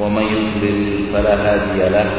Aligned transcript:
ومن 0.00 0.22
يضلل 0.22 1.12
فلا 1.12 1.34
هادي 1.34 1.88
له. 1.88 2.10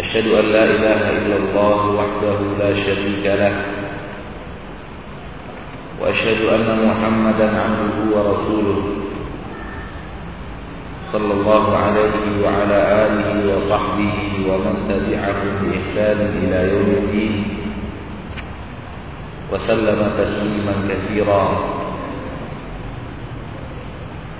أشهد 0.00 0.26
أن 0.26 0.44
لا 0.44 0.64
إله 0.64 1.00
إلا 1.10 1.36
الله 1.36 1.78
وحده 1.98 2.38
لا 2.58 2.70
شريك 2.74 3.24
له. 3.24 3.54
وأشهد 6.00 6.40
أن 6.54 6.66
محمدا 6.88 7.48
عبده 7.60 7.96
ورسوله. 8.16 8.82
صلى 11.12 11.32
الله 11.32 11.76
عليه 11.76 12.22
وعلى 12.44 12.78
آله 13.06 13.56
وصحبه 13.56 14.18
ومن 14.48 14.74
تبعهم 14.88 15.50
بإحسان 15.62 16.18
إلى 16.42 16.58
يوم 16.72 16.90
الدين. 17.02 17.44
وسلم 19.52 20.00
تسليما 20.18 20.74
كثيرا. 20.90 21.44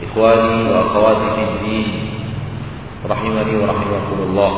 Ikhwani 0.00 0.56
wa 0.72 0.76
akhwati 0.88 1.26
fi 1.36 1.44
din. 1.64 1.88
Rahimani 3.04 3.52
wa 3.60 3.66
rahimakumullah. 3.68 4.52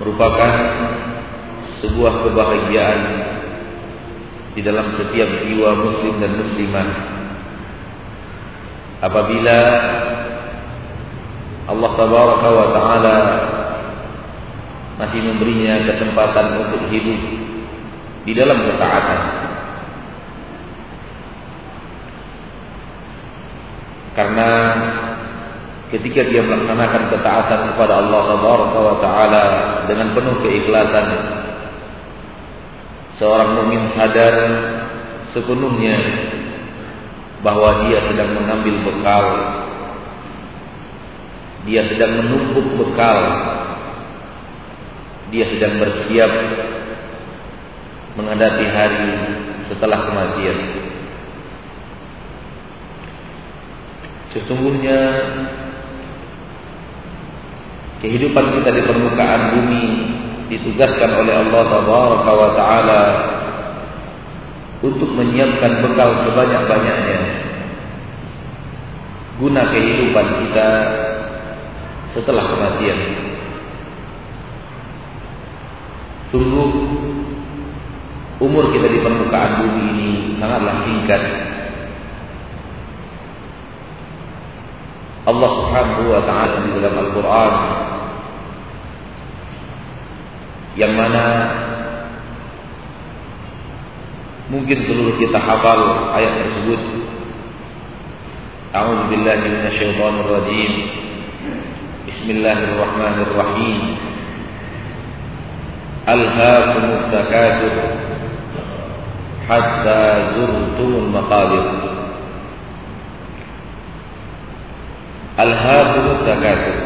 Merupakan 0.00 0.52
sebuah 1.80 2.14
kebahagiaan 2.24 3.00
di 4.52 4.60
dalam 4.60 4.96
setiap 5.00 5.30
jiwa 5.48 5.70
muslim 5.80 6.14
dan 6.20 6.32
muslimah. 6.36 6.88
Apabila 9.00 9.58
Allah 11.70 11.90
tabaraka 11.96 12.48
wa 12.50 12.66
taala 12.74 13.16
masih 15.00 15.20
memberinya 15.24 15.88
kesempatan 15.88 16.68
untuk 16.68 16.82
hidup 16.92 17.20
di 18.28 18.32
dalam 18.36 18.60
ketaatan. 18.68 19.39
Ketika 25.90 26.22
dia 26.30 26.42
melaksanakan 26.46 27.02
ketaatan 27.10 27.60
kepada 27.74 27.94
Allah 28.06 28.20
tabaraka 28.30 28.78
wa 28.78 28.96
taala 29.02 29.44
dengan 29.90 30.14
penuh 30.14 30.36
keikhlasan 30.42 31.06
seorang 33.18 33.58
mukmin 33.58 33.92
sadar 33.98 34.34
sepenuhnya 35.36 35.96
bahwa 37.40 37.88
dia 37.88 38.00
sedang 38.08 38.36
mengambil 38.36 38.74
bekal. 38.84 39.24
Dia 41.68 41.84
sedang 41.92 42.24
menumpuk 42.24 42.66
bekal. 42.80 43.18
Dia 45.30 45.44
sedang 45.52 45.78
bersiap 45.78 46.32
menghadapi 48.18 48.66
hari 48.66 49.08
setelah 49.70 49.98
kematian. 50.08 50.58
Sesungguhnya 54.34 54.98
kehidupan 58.00 58.46
kita 58.60 58.70
di 58.72 58.82
permukaan 58.88 59.42
bumi 59.56 59.84
ditugaskan 60.50 61.10
oleh 61.14 61.34
Allah 61.46 61.62
Tabaraka 61.68 62.32
wa 62.32 62.50
taala 62.56 63.02
untuk 64.80 65.12
menyiapkan 65.12 65.84
bekal 65.84 66.24
sebanyak-banyaknya 66.24 67.20
guna 69.40 69.62
kehidupan 69.72 70.26
kita 70.44 70.70
setelah 72.12 72.44
kematian. 72.44 73.00
Sungguh 76.30 76.70
umur 78.40 78.64
kita 78.72 78.86
di 78.88 78.98
permukaan 79.00 79.52
bumi 79.64 79.84
ini 79.96 80.10
sangatlah 80.36 80.76
singkat. 80.84 81.22
Allah 85.28 85.50
Subhanahu 85.52 86.02
wa 86.08 86.22
taala 86.24 86.64
di 86.64 86.70
dalam 86.80 86.94
Al-Qur'an 86.96 87.54
yang 90.80 90.96
mana 90.96 91.24
mungkin 94.48 94.80
seluruh 94.88 95.20
kita 95.20 95.36
hafal 95.36 96.08
ayat 96.16 96.40
tersebut. 96.40 96.80
A'udzu 98.72 99.12
billahi 99.12 99.44
minasyaitonir 99.44 100.24
rajim. 100.24 100.72
Bismillahirrahmanirrahim. 102.08 103.78
Alhaakumut 106.08 107.04
takatsur 107.12 107.76
hatta 109.52 110.00
zurtumul 110.32 111.12
maqabir. 111.12 111.66
Alhaakumut 115.44 116.24
takatsur 116.24 116.79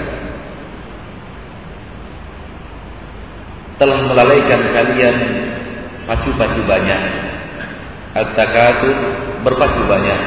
telah 3.85 4.01
melalaikan 4.09 4.65
kalian 4.73 5.17
pacu-pacu 6.09 6.65
banyak. 6.65 7.01
At-takatsur 8.17 8.97
berpacu 9.45 9.85
banyak. 9.85 10.21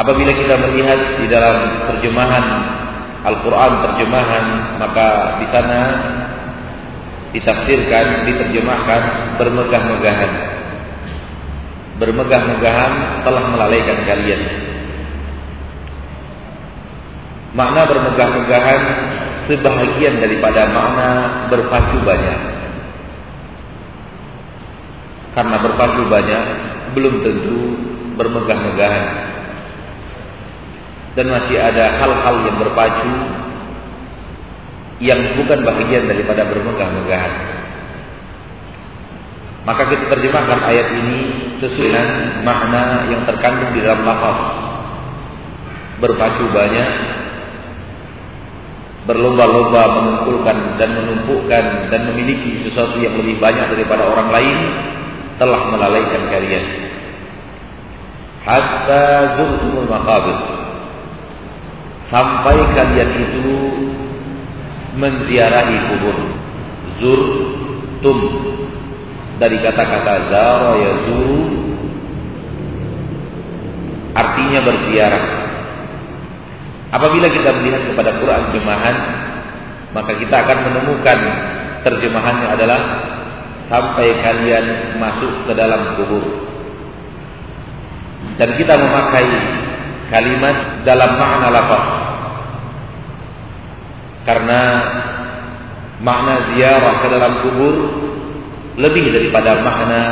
Apabila 0.00 0.32
kita 0.32 0.56
melihat 0.56 1.20
di 1.20 1.26
dalam 1.28 1.84
terjemahan 1.92 2.46
Al-Quran 3.24 3.72
terjemahan 3.88 4.44
maka 4.80 5.06
di 5.44 5.46
sana 5.52 5.80
ditafsirkan, 7.36 8.24
diterjemahkan 8.24 9.02
bermegah-megahan. 9.36 10.32
Bermegah-megahan 12.00 12.92
telah 13.22 13.44
melalaikan 13.52 13.98
kalian. 14.08 14.42
Makna 17.54 17.86
bermegah-megahan 17.86 18.82
sebahagian 19.48 20.20
daripada 20.20 20.68
makna 20.70 21.10
berpacu 21.52 21.98
banyak. 22.02 22.40
Karena 25.34 25.56
berpacu 25.58 26.02
banyak 26.06 26.42
belum 26.94 27.14
tentu 27.26 27.58
bermegah-megahan. 28.14 29.06
Dan 31.14 31.26
masih 31.30 31.58
ada 31.58 31.84
hal-hal 32.02 32.36
yang 32.42 32.56
berpacu 32.58 33.12
yang 35.02 35.20
bukan 35.38 35.58
bagian 35.66 36.06
daripada 36.06 36.46
bermegah-megahan. 36.46 37.34
Maka 39.64 39.88
kita 39.88 40.04
terjemahkan 40.12 40.60
ayat 40.60 40.88
ini 40.92 41.18
sesuai 41.56 41.88
dengan 41.88 42.08
makna 42.44 43.08
yang 43.08 43.24
terkandung 43.24 43.72
di 43.72 43.80
dalam 43.80 44.04
lafaz. 44.04 44.38
Berpacu 46.04 46.44
banyak 46.52 47.13
berlomba-lomba 49.04 49.82
mengumpulkan 50.00 50.80
dan 50.80 50.90
menumpukkan 50.96 51.64
dan 51.92 52.00
memiliki 52.12 52.64
sesuatu 52.64 52.96
yang 53.00 53.16
lebih 53.20 53.36
banyak 53.36 53.68
daripada 53.68 54.08
orang 54.08 54.32
lain 54.32 54.58
telah 55.36 55.68
melalaikan 55.68 56.22
kalian. 56.32 56.64
Hatta 58.44 59.04
zurtumul 59.40 59.88
maqabir. 59.88 60.38
Sampai 62.12 62.56
kalian 62.76 63.10
itu 63.16 63.56
menziarahi 64.96 65.76
kubur. 65.92 66.16
Zur 67.00 67.20
tum 68.00 68.18
dari 69.40 69.58
kata-kata 69.58 70.30
zara 70.30 70.72
yazuru 70.78 71.42
artinya 74.14 74.60
berziarah 74.62 75.43
apabila 76.94 77.26
kita 77.26 77.50
melihat 77.58 77.82
kepada 77.90 78.10
Quran 78.22 78.40
terjemahan 78.50 78.96
maka 79.90 80.12
kita 80.18 80.34
akan 80.34 80.58
menemukan 80.70 81.18
terjemahannya 81.82 82.48
adalah 82.54 82.80
sampai 83.66 84.08
kalian 84.22 84.66
masuk 85.02 85.50
ke 85.50 85.52
dalam 85.58 85.98
kubur 85.98 86.24
dan 88.38 88.50
kita 88.54 88.74
memakai 88.78 89.26
kalimat 90.10 90.86
dalam 90.86 91.10
makna 91.18 91.48
lafaz 91.50 91.84
karena 94.24 94.60
makna 96.00 96.34
ziarah 96.52 96.94
ke 97.04 97.08
dalam 97.12 97.32
kubur 97.44 97.74
lebih 98.80 99.06
daripada 99.14 99.62
makna 99.62 100.02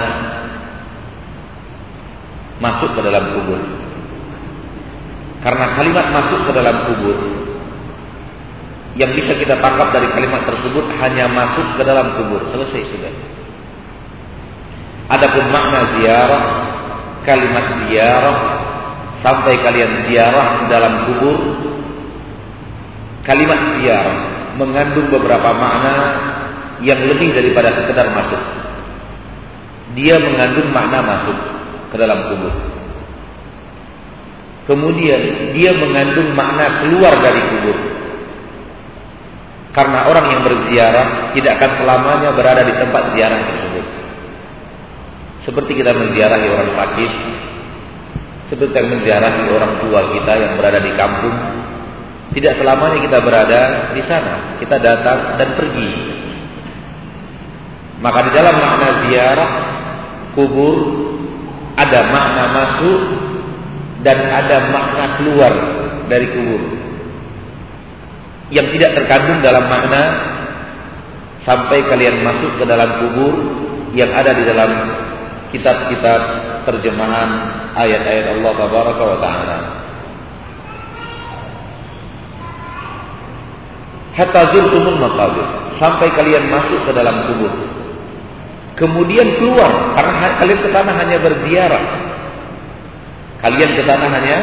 masuk 2.62 2.94
ke 2.94 3.00
dalam 3.02 3.24
kubur. 3.34 3.81
Karena 5.42 5.74
kalimat 5.74 6.06
masuk 6.14 6.40
ke 6.46 6.52
dalam 6.54 6.76
kubur 6.86 7.18
yang 8.94 9.10
bisa 9.16 9.32
kita 9.40 9.56
tangkap 9.58 9.88
dari 9.90 10.08
kalimat 10.12 10.44
tersebut 10.44 10.84
hanya 11.00 11.26
masuk 11.26 11.80
ke 11.80 11.82
dalam 11.82 12.14
kubur. 12.14 12.46
Selesai 12.54 12.82
sudah. 12.92 13.14
Adapun 15.18 15.44
makna 15.50 15.80
ziarah, 15.98 16.44
kalimat 17.26 17.66
ziarah 17.88 18.38
sampai 19.24 19.54
kalian 19.66 19.92
ziarah 20.08 20.46
di 20.62 20.66
dalam 20.70 20.94
kubur. 21.10 21.38
Kalimat 23.22 23.60
ziarah 23.82 24.18
mengandung 24.58 25.08
beberapa 25.08 25.50
makna 25.56 25.94
yang 26.82 27.00
lebih 27.02 27.32
daripada 27.32 27.82
sekedar 27.82 28.12
masuk. 28.12 28.42
Dia 29.98 30.16
mengandung 30.22 30.68
makna 30.70 31.00
masuk 31.00 31.38
ke 31.90 31.96
dalam 31.96 32.30
kubur. 32.30 32.71
Kemudian 34.62 35.52
dia 35.58 35.74
mengandung 35.74 36.38
makna 36.38 36.86
keluar 36.86 37.14
dari 37.18 37.42
kubur. 37.50 37.78
Karena 39.72 40.06
orang 40.06 40.26
yang 40.30 40.42
berziarah 40.44 41.32
tidak 41.32 41.52
akan 41.58 41.70
selamanya 41.80 42.30
berada 42.36 42.62
di 42.62 42.74
tempat 42.76 43.02
ziarah 43.16 43.40
tersebut. 43.40 43.86
Seperti 45.48 45.72
kita 45.74 45.90
menziarahi 45.96 46.46
orang 46.46 46.70
sakit, 46.76 47.12
seperti 48.52 48.74
yang 48.76 48.88
menziarahi 48.92 49.42
orang 49.48 49.72
tua 49.82 50.00
kita 50.12 50.32
yang 50.38 50.52
berada 50.60 50.78
di 50.78 50.92
kampung, 50.94 51.36
tidak 52.36 52.54
selamanya 52.60 52.98
kita 53.00 53.18
berada 53.24 53.60
di 53.96 54.02
sana. 54.06 54.34
Kita 54.60 54.76
datang 54.78 55.40
dan 55.40 55.48
pergi. 55.56 55.90
Maka 58.04 58.18
di 58.28 58.30
dalam 58.36 58.56
makna 58.60 58.88
ziarah 59.08 59.50
kubur 60.36 60.76
ada 61.80 62.00
makna 62.12 62.44
masuk 62.52 63.00
dan 64.02 64.18
ada 64.18 64.56
makna 64.70 65.04
keluar 65.18 65.52
dari 66.10 66.26
kubur. 66.30 66.62
Yang 68.52 68.76
tidak 68.76 68.90
terkandung 69.00 69.40
dalam 69.40 69.64
makna 69.70 70.02
sampai 71.48 71.78
kalian 71.88 72.22
masuk 72.22 72.60
ke 72.60 72.64
dalam 72.68 72.90
kubur 73.00 73.34
yang 73.96 74.10
ada 74.12 74.30
di 74.36 74.44
dalam 74.44 74.70
kitab-kitab 75.54 76.20
terjemahan 76.68 77.30
ayat-ayat 77.76 78.26
Allah 78.38 78.54
Taala. 79.20 79.58
Hatta 84.12 84.40
zurtumul 84.52 85.00
maqabir 85.00 85.46
sampai 85.80 86.08
kalian 86.12 86.52
masuk 86.52 86.84
ke 86.84 86.92
dalam 86.92 87.16
kubur. 87.32 87.52
Kemudian 88.76 89.40
keluar 89.40 89.96
karena 89.96 90.36
kalian 90.40 90.60
ke 90.60 90.68
sana 90.72 90.92
hanya 91.00 91.16
berziarah. 91.20 92.11
Kalian 93.42 93.70
ke 93.74 93.82
sana 93.82 94.06
hanya 94.06 94.38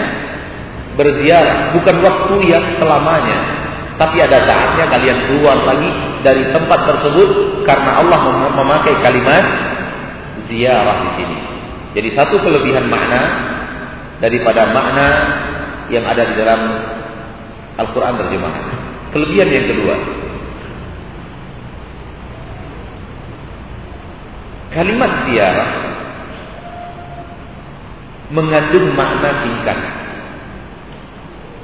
berziarah, 1.00 1.72
bukan 1.75 1.96
waktu 2.04 2.36
yang 2.51 2.66
selamanya. 2.78 3.40
Tapi 4.00 4.16
ada 4.24 4.40
saatnya 4.48 4.86
kalian 4.96 5.19
keluar 5.28 5.60
lagi 5.68 5.92
dari 6.24 6.44
tempat 6.56 6.80
tersebut 6.88 7.63
karena 7.68 8.00
Allah 8.00 8.19
memakai 8.56 8.96
kalimat 9.04 9.44
ziarah 10.48 10.98
di 11.04 11.10
sini. 11.19 11.38
Jadi 12.00 12.10
satu 12.16 12.40
kelebihan 12.40 12.88
makna 12.88 13.22
daripada 14.24 14.72
makna 14.72 15.07
yang 15.92 16.07
ada 16.07 16.24
di 16.31 16.34
dalam 16.40 16.62
Al-Quran 17.80 18.16
terjemahan. 18.24 18.66
Kelebihan 19.12 19.50
yang 19.51 19.68
kedua, 19.68 19.96
Kalimat 24.69 25.25
ziarah 25.25 25.88
mengandung 28.30 28.94
makna 28.94 29.30
singkat. 29.42 29.80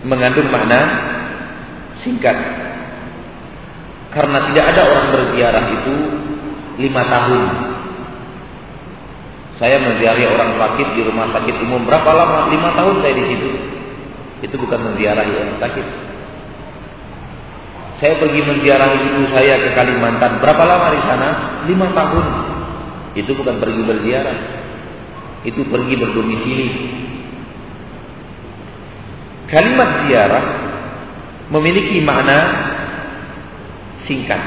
Mengandung 0.06 0.50
makna 0.50 0.80
singkat. 2.02 2.38
Karena 4.14 4.38
tidak 4.52 4.66
ada 4.74 4.82
orang 4.88 5.08
berziarah 5.12 5.66
itu 5.82 5.96
lima 6.80 7.04
tahun. 7.10 7.44
Saya 9.56 9.80
menziarahi 9.80 10.26
orang 10.28 10.60
sakit 10.60 10.88
di 11.00 11.02
rumah 11.08 11.32
sakit 11.32 11.56
umum 11.64 11.88
berapa 11.88 12.12
lama? 12.12 12.52
Lima 12.52 12.76
tahun 12.76 12.96
saya 13.00 13.14
di 13.16 13.26
situ. 13.32 13.50
Itu 14.44 14.56
bukan 14.60 14.80
menziarahi 14.92 15.32
orang 15.32 15.58
sakit. 15.64 15.88
Saya 18.04 18.20
pergi 18.20 18.42
menziarahi 18.44 18.98
ibu 19.00 19.24
saya 19.32 19.56
ke 19.64 19.70
Kalimantan. 19.72 20.44
Berapa 20.44 20.64
lama 20.68 20.88
di 20.92 21.02
sana? 21.08 21.30
Lima 21.64 21.88
tahun. 21.96 22.26
Itu 23.16 23.32
bukan 23.40 23.64
pergi 23.64 23.82
berziarah. 23.88 24.38
Itu 25.46 25.62
pergi 25.70 25.96
berdomisili. 25.96 26.70
Kalimat 29.46 29.90
ziarah 30.10 30.46
memiliki 31.54 32.02
makna 32.02 32.40
singkat. 34.10 34.42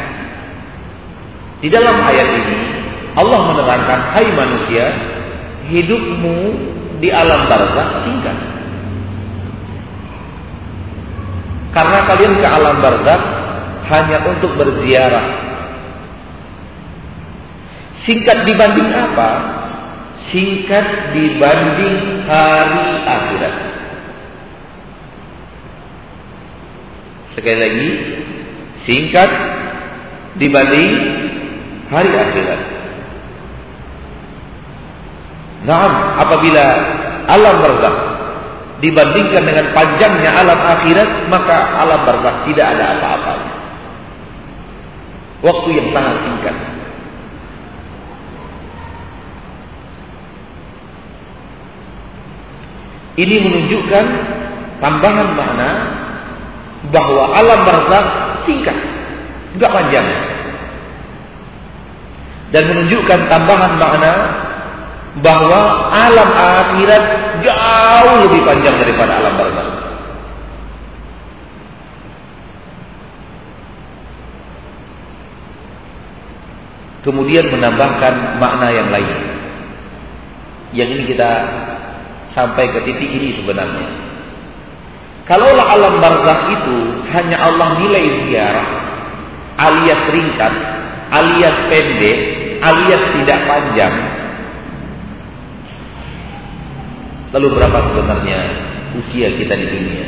Di 1.63 1.71
dalam 1.71 2.03
ayat 2.03 2.29
ini 2.35 2.59
Allah 3.15 3.41
menerangkan, 3.51 4.01
"Hai 4.15 4.27
manusia, 4.35 4.87
hidupmu 5.71 6.39
di 6.99 7.09
alam 7.15 7.47
barzakh 7.47 7.91
singkat." 8.07 8.39
Karena 11.79 11.99
kalian 12.11 12.35
ke 12.43 12.47
alam 12.47 12.77
barzakh 12.83 13.23
hanya 13.89 14.19
untuk 14.27 14.51
berziarah 14.59 15.49
Singkat 18.09 18.49
dibanding 18.49 18.89
apa? 18.89 19.31
Singkat 20.29 20.87
dibanding 21.17 21.97
hari 22.29 22.87
akhirat. 23.09 23.55
Sekali 27.33 27.59
lagi, 27.59 27.89
singkat 28.85 29.31
dibanding 30.37 30.93
hari 31.89 32.13
akhirat. 32.13 32.61
Nah, 35.65 35.93
apabila 36.23 36.65
alam 37.29 37.55
barzakh 37.61 37.99
dibandingkan 38.79 39.43
dengan 39.43 39.67
panjangnya 39.75 40.31
alam 40.35 40.61
akhirat, 40.77 41.11
maka 41.33 41.57
alam 41.83 42.01
barzakh 42.05 42.37
tidak 42.47 42.67
ada 42.77 42.85
apa-apanya. 42.99 43.55
Waktu 45.43 45.69
yang 45.79 45.89
sangat 45.95 46.17
singkat. 46.27 46.57
Ini 53.19 53.35
menunjukkan 53.43 54.05
tambahan 54.79 55.29
makna 55.35 55.71
bahwa 56.95 57.35
alam 57.35 57.61
barzakh 57.67 58.07
singkat, 58.47 58.79
enggak 59.59 59.75
panjang. 59.75 60.07
Dan 62.55 62.63
menunjukkan 62.71 63.21
tambahan 63.27 63.75
makna 63.75 64.13
bahwa 65.19 65.91
alam 65.91 66.31
akhirat 66.31 67.05
jauh 67.43 68.15
lebih 68.23 68.41
panjang 68.47 68.77
daripada 68.87 69.19
alam 69.19 69.35
barzakh. 69.35 69.71
Kemudian 77.03 77.51
menambahkan 77.51 78.39
makna 78.39 78.69
yang 78.71 78.95
lain. 78.95 79.19
Yang 80.71 80.89
ini 80.95 81.03
kita 81.17 81.31
sampai 82.39 82.71
ke 82.71 82.79
titik 82.87 83.11
ini 83.11 83.43
sebenarnya. 83.43 83.89
Kalaulah 85.27 85.67
alam 85.75 85.99
barzakh 85.99 86.43
itu 86.55 86.77
hanya 87.11 87.37
Allah 87.43 87.83
nilai 87.83 88.07
ziarah 88.31 88.69
alias 89.59 90.03
ringkas, 90.15 90.55
alias 91.19 91.57
pendek, 91.67 92.19
alias 92.63 93.03
tidak 93.19 93.41
panjang. 93.51 93.95
Lalu 97.35 97.47
berapa 97.61 97.79
sebenarnya 97.93 98.41
usia 98.97 99.29
kita 99.37 99.55
di 99.59 99.67
dunia? 99.69 100.07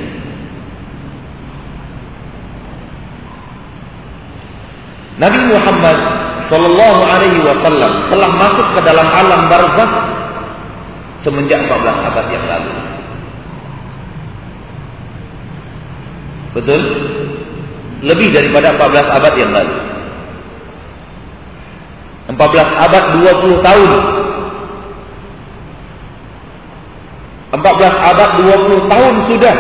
Nabi 5.21 5.41
Muhammad 5.53 5.99
Shallallahu 6.49 7.01
Alaihi 7.05 7.45
Wasallam 7.45 7.93
telah 8.09 8.31
masuk 8.41 8.67
ke 8.73 8.81
dalam 8.89 9.05
alam 9.05 9.41
barzakh 9.53 9.93
semenjak 11.25 11.61
14 11.65 12.09
abad 12.09 12.27
yang 12.33 12.45
lalu. 12.49 12.73
Betul? 16.51 16.81
Lebih 18.01 18.29
daripada 18.33 18.75
14 18.75 19.17
abad 19.19 19.35
yang 19.37 19.53
lalu. 19.53 19.75
14 22.31 22.85
abad 22.87 23.05
20 23.21 23.67
tahun. 23.67 23.91
14 27.51 28.11
abad 28.15 28.31
20 28.47 28.93
tahun 28.95 29.15
sudah 29.27 29.57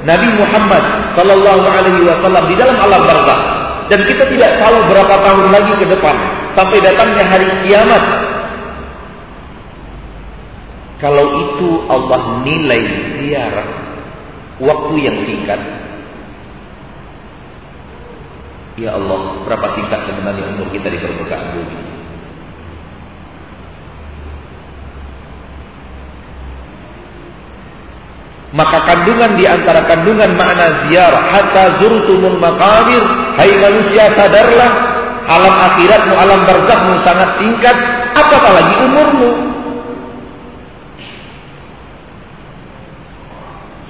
Nabi 0.00 0.28
Muhammad 0.40 0.84
sallallahu 1.20 1.64
alaihi 1.68 2.00
wasallam 2.08 2.44
di 2.48 2.56
dalam 2.56 2.76
alam 2.80 3.04
barzakh 3.04 3.40
dan 3.92 4.00
kita 4.08 4.24
tidak 4.32 4.50
tahu 4.64 4.76
berapa 4.88 5.14
tahun 5.20 5.46
lagi 5.52 5.72
ke 5.76 5.86
depan 5.92 6.16
sampai 6.56 6.78
datangnya 6.80 7.24
hari 7.28 7.48
kiamat. 7.66 8.02
Kalau 11.00 11.26
itu 11.48 11.68
Allah 11.88 12.44
nilai 12.44 12.82
ziarah 13.16 13.68
waktu 14.60 14.94
yang 15.00 15.16
singkat, 15.24 15.60
Ya 18.80 18.96
Allah, 18.96 19.44
berapa 19.44 19.76
tingkat 19.76 20.08
sebenarnya 20.08 20.56
umur 20.56 20.72
kita 20.72 20.88
di 20.88 20.96
permukaan 20.96 21.52
bumi? 21.52 21.76
Maka 28.50 28.78
kandungan 28.82 29.36
di 29.36 29.44
antara 29.46 29.84
kandungan 29.84 30.32
makna 30.34 30.88
ziarah 30.88 31.22
hatta 31.28 31.64
zurtumul 31.84 32.40
maqabir, 32.40 33.02
hai 33.36 33.52
manusia 33.60 34.10
sadarlah 34.16 34.70
alam 35.30 35.54
akhiratmu, 35.70 36.14
alam 36.18 36.40
barzahmu 36.42 36.94
sangat 37.06 37.30
singkat, 37.38 37.76
apatah 38.18 38.52
lagi 38.58 38.74
umurmu. 38.80 39.30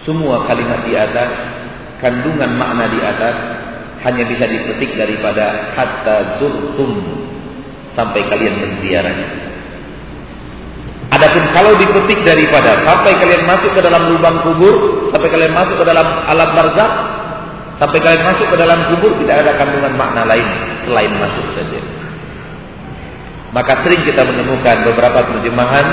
Semua 0.09 0.49
kalimat 0.49 0.80
di 0.88 0.97
atas, 0.97 1.30
kandungan 2.00 2.57
makna 2.57 2.88
di 2.88 3.00
atas 3.04 3.37
hanya 4.00 4.25
bisa 4.25 4.49
dipetik 4.49 4.97
daripada 4.97 5.76
hatta 5.76 6.40
zurtum 6.40 6.92
sampai 7.92 8.25
kalian 8.33 8.54
menziarahnya. 8.57 9.28
Adapun 11.11 11.45
kalau 11.52 11.75
dipetik 11.75 12.23
daripada 12.23 12.80
sampai 12.87 13.12
kalian 13.19 13.45
masuk 13.45 13.75
ke 13.76 13.80
dalam 13.83 14.14
lubang 14.14 14.47
kubur, 14.47 15.11
sampai 15.11 15.28
kalian 15.28 15.52
masuk 15.52 15.76
ke 15.83 15.85
dalam 15.85 16.07
alam 16.07 16.49
barzakh, 16.54 16.92
sampai 17.83 17.99
kalian 17.99 18.25
masuk 18.25 18.47
ke 18.47 18.57
dalam 18.57 18.78
kubur 18.88 19.12
tidak 19.21 19.37
ada 19.45 19.52
kandungan 19.59 19.92
makna 19.99 20.23
lain 20.25 20.49
selain 20.87 21.12
masuk 21.19 21.47
saja. 21.59 21.80
Maka 23.50 23.83
sering 23.83 24.07
kita 24.07 24.23
menemukan 24.23 24.76
beberapa 24.87 25.26
terjemahan 25.26 25.87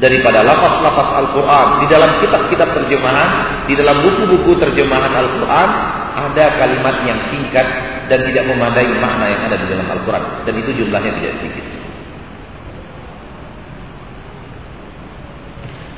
daripada 0.00 0.40
lafaz-lafaz 0.40 1.08
Al-Quran 1.22 1.66
di 1.84 1.86
dalam 1.92 2.10
kitab-kitab 2.24 2.68
terjemahan, 2.72 3.30
di 3.68 3.76
dalam 3.76 4.00
buku-buku 4.00 4.56
terjemahan 4.56 5.12
Al-Quran 5.12 5.68
ada 6.10 6.44
kalimat 6.56 6.96
yang 7.04 7.20
singkat 7.28 7.66
dan 8.08 8.24
tidak 8.26 8.44
memadai 8.48 8.88
makna 8.98 9.28
yang 9.28 9.42
ada 9.46 9.56
di 9.60 9.66
dalam 9.68 9.86
Al-Quran 9.92 10.24
dan 10.48 10.54
itu 10.56 10.70
jumlahnya 10.82 11.12
tidak 11.20 11.32
sedikit. 11.44 11.66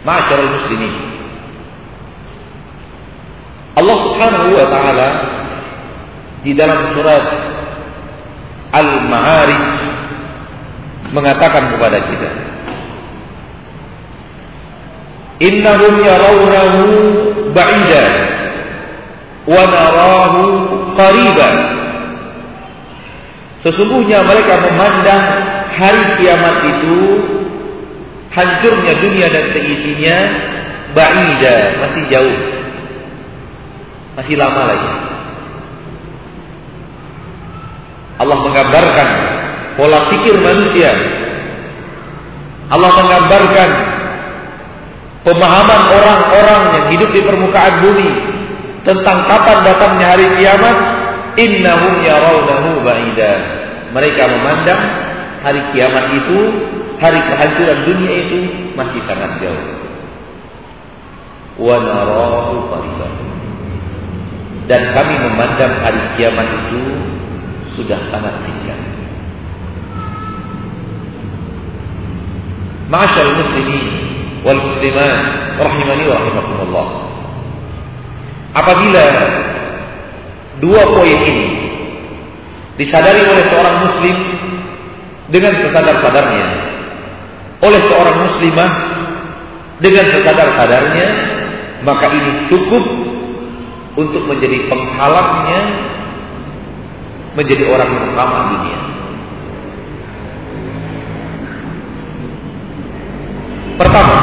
Ma'asyarul 0.02 0.50
muslimin. 0.50 0.94
Allah 3.72 3.96
Subhanahu 4.02 4.48
wa 4.52 4.66
taala 4.66 5.08
di 6.42 6.52
dalam 6.58 6.90
surat 6.98 7.24
Al-Ma'arij 8.74 9.62
mengatakan 11.14 11.70
kepada 11.70 11.98
kita 12.10 12.51
Innahum 15.42 15.94
yarawnahu 16.06 16.80
ba'ida 17.50 18.04
wa 19.50 19.62
narahu 19.66 20.42
qariban. 20.94 21.56
Sesungguhnya 23.66 24.22
mereka 24.22 24.54
memandang 24.70 25.22
hari 25.74 26.02
kiamat 26.22 26.56
itu 26.62 26.98
hancurnya 28.30 28.94
dunia 29.02 29.26
dan 29.34 29.44
seisinya 29.50 30.18
ba'ida, 30.94 31.56
masih 31.82 32.02
jauh. 32.10 32.38
Masih 34.12 34.36
lama 34.38 34.62
lagi. 34.68 34.90
Allah 38.22 38.38
menggambarkan 38.46 39.08
pola 39.74 39.98
pikir 40.14 40.38
manusia. 40.38 40.90
Allah 42.70 42.90
menggambarkan 42.94 43.70
pemahaman 45.22 45.82
orang-orang 45.90 46.62
yang 46.74 46.86
hidup 46.94 47.10
di 47.14 47.20
permukaan 47.22 47.74
bumi 47.82 48.10
tentang 48.82 49.18
kapan 49.30 49.58
datangnya 49.62 50.06
hari 50.14 50.26
kiamat 50.38 50.76
innahum 51.38 51.94
yarawnahu 52.02 52.82
ba'ida. 52.82 53.32
Mereka 53.92 54.22
memandang 54.24 54.82
hari 55.46 55.62
kiamat 55.74 56.04
itu 56.16 56.38
hari 56.98 57.18
kehancuran 57.18 57.78
dunia 57.86 58.12
itu 58.26 58.38
masih 58.74 59.00
sangat 59.06 59.30
jauh. 59.42 59.66
Wa 61.60 61.76
narahu 61.78 62.72
qariban 62.72 63.32
dan 64.70 64.94
kami 64.94 65.14
memandang 65.18 65.74
hari 65.82 66.02
kiamat 66.14 66.48
itu 66.48 66.80
sudah 67.74 67.98
sangat 68.14 68.34
dekat 68.46 68.80
Ma'asyal 72.92 73.32
muslimin 73.40 74.11
wal 74.42 74.60
muslimat 74.60 75.18
rahimani 75.58 76.04
wa 76.06 76.14
rahimakumullah. 76.18 76.86
Apabila 78.52 79.04
dua 80.60 80.82
poin 80.92 81.18
ini 81.24 81.48
disadari 82.76 83.22
oleh 83.24 83.44
seorang 83.48 83.76
muslim 83.86 84.16
dengan 85.32 85.52
sesadar-sadarnya, 85.62 86.46
oleh 87.62 87.80
seorang 87.88 88.16
muslimah 88.28 88.70
dengan 89.80 90.04
sesadar-sadarnya, 90.10 91.08
maka 91.86 92.06
ini 92.12 92.32
cukup 92.52 92.84
untuk 93.96 94.22
menjadi 94.24 94.68
penghalangnya 94.68 95.60
menjadi 97.32 97.64
orang 97.72 97.90
pertama 97.96 98.36
dunia. 98.52 98.78
Pertama, 103.82 104.14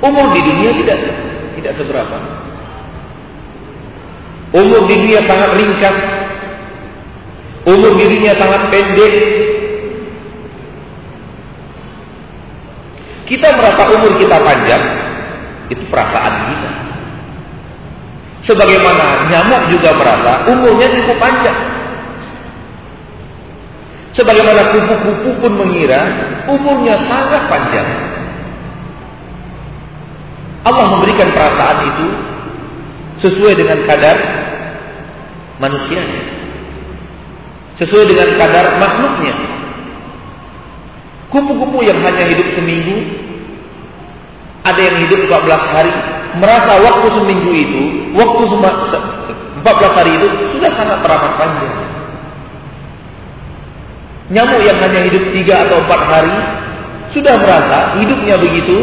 umur 0.00 0.32
di 0.32 0.40
dunia 0.40 0.72
tidak 0.72 0.98
tidak 1.60 1.72
seberapa. 1.76 2.16
Umur 4.56 4.88
di 4.88 4.94
dunia 4.96 5.20
sangat 5.28 5.50
ringkas. 5.60 5.96
Umur 7.68 7.92
di 8.00 8.04
dunia 8.08 8.32
sangat 8.40 8.72
pendek. 8.72 9.14
Kita 13.28 13.46
merasa 13.52 13.82
umur 13.92 14.12
kita 14.16 14.36
panjang, 14.42 14.84
itu 15.68 15.84
perasaan 15.92 16.34
kita. 16.50 16.70
Sebagaimana 18.48 19.28
nyamuk 19.28 19.62
juga 19.76 19.92
merasa 19.92 20.48
umurnya 20.48 20.88
cukup 20.88 21.20
panjang. 21.20 21.79
Sebagaimana 24.10 24.74
kupu-kupu 24.74 25.30
pun 25.38 25.52
mengira 25.54 26.00
umurnya 26.50 26.98
sangat 27.06 27.42
panjang. 27.46 27.88
Allah 30.66 30.86
memberikan 30.92 31.30
perasaan 31.30 31.78
itu 31.94 32.06
sesuai 33.22 33.54
dengan 33.54 33.78
kadar 33.86 34.16
manusianya. 35.62 36.20
Sesuai 37.78 38.04
dengan 38.10 38.28
kadar 38.36 38.76
makhluknya. 38.82 39.34
Kupu-kupu 41.30 41.86
yang 41.86 42.02
hanya 42.02 42.26
hidup 42.26 42.58
seminggu, 42.58 42.96
ada 44.66 44.80
yang 44.82 44.96
hidup 45.06 45.30
14 45.30 45.72
hari, 45.72 45.94
merasa 46.42 46.72
waktu 46.82 47.06
seminggu 47.14 47.50
itu, 47.54 47.82
waktu 48.18 48.42
14 48.50 49.96
hari 49.96 50.10
itu 50.18 50.26
sudah 50.58 50.74
sangat 50.74 50.98
teramat 51.06 51.32
panjang. 51.38 51.99
Nyamuk 54.30 54.62
yang 54.62 54.78
hanya 54.78 55.00
hidup 55.10 55.24
tiga 55.34 55.54
atau 55.66 55.82
empat 55.82 56.02
hari 56.06 56.36
sudah 57.10 57.34
merasa 57.42 57.98
hidupnya 57.98 58.38
begitu 58.38 58.76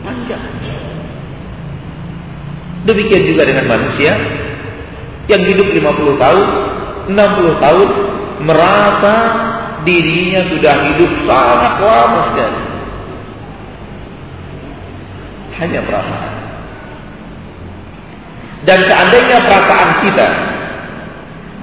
panjang. 0.00 0.44
Demikian 2.88 3.22
juga 3.28 3.42
dengan 3.44 3.68
manusia 3.68 4.16
yang 5.26 5.42
hidup 5.44 5.68
50 5.74 6.22
tahun, 6.22 6.46
60 7.12 7.64
tahun 7.64 7.88
merasa 8.46 9.14
dirinya 9.82 10.40
sudah 10.48 10.74
hidup 10.88 11.10
sangat 11.28 11.74
lama 11.82 12.20
sekali. 12.32 12.60
Hanya 15.56 15.80
perasaan. 15.84 16.34
Dan 18.66 18.78
seandainya 18.82 19.38
perasaan 19.46 19.90
kita 20.04 20.28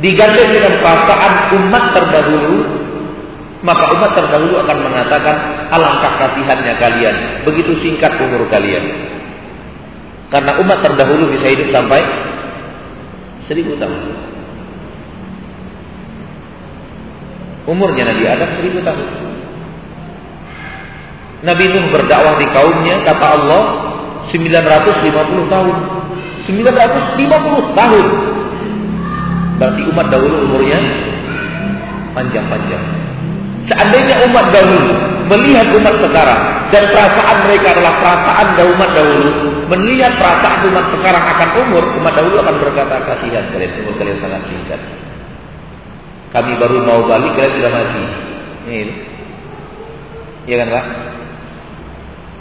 digandeng 0.04 0.52
dengan 0.52 0.74
perasaan 0.84 1.34
umat 1.62 1.84
terdahulu, 1.96 2.83
maka 3.64 3.96
umat 3.96 4.12
terdahulu 4.12 4.60
akan 4.60 4.78
mengatakan 4.84 5.36
alangkah 5.72 6.14
kasihannya 6.20 6.74
kalian, 6.84 7.16
begitu 7.48 7.80
singkat 7.80 8.12
umur 8.20 8.44
kalian. 8.52 8.84
Karena 10.28 10.60
umat 10.60 10.84
terdahulu 10.84 11.32
bisa 11.32 11.48
hidup 11.48 11.72
sampai 11.72 12.02
seribu 13.48 13.80
tahun. 13.80 14.02
Umurnya 17.64 18.04
Nabi 18.12 18.24
Adam 18.28 18.50
seribu 18.60 18.84
tahun. 18.84 19.08
Nabi 21.44 21.64
Nuh 21.72 21.86
berdakwah 21.92 22.36
di 22.40 22.48
kaumnya, 22.52 23.04
kata 23.08 23.28
Allah, 23.40 23.64
950 24.32 25.48
tahun. 25.48 25.76
950 26.52 27.80
tahun. 27.80 28.06
Berarti 29.56 29.82
umat 29.88 30.08
dahulu 30.12 30.36
umurnya 30.52 30.80
panjang-panjang. 32.12 33.13
Seandainya 33.64 34.16
umat 34.28 34.46
dahulu 34.52 34.92
melihat 35.32 35.68
umat 35.72 35.96
sekarang 36.04 36.42
dan 36.76 36.84
perasaan 36.92 37.38
mereka 37.48 37.68
adalah 37.72 37.94
perasaan 38.04 38.48
umat 38.76 38.90
dahulu, 38.92 39.30
melihat 39.72 40.14
perasaan 40.20 40.68
umat 40.68 40.86
sekarang 40.92 41.24
akan 41.32 41.50
umur, 41.64 41.84
umat 42.02 42.14
dahulu 42.18 42.36
akan 42.44 42.56
berkata 42.60 42.96
kasihan 43.08 43.48
kalian 43.56 43.72
umur 43.86 43.94
kalian 43.96 44.20
sangat 44.20 44.42
singkat. 44.52 44.82
Kami 46.34 46.52
baru 46.58 46.82
mau 46.82 47.02
balik, 47.08 47.32
kalian 47.38 47.54
sudah 47.62 47.72
mati. 47.72 48.04
Ini. 48.64 48.96
Iya 50.50 50.56
kan 50.60 50.68
Pak? 50.74 50.86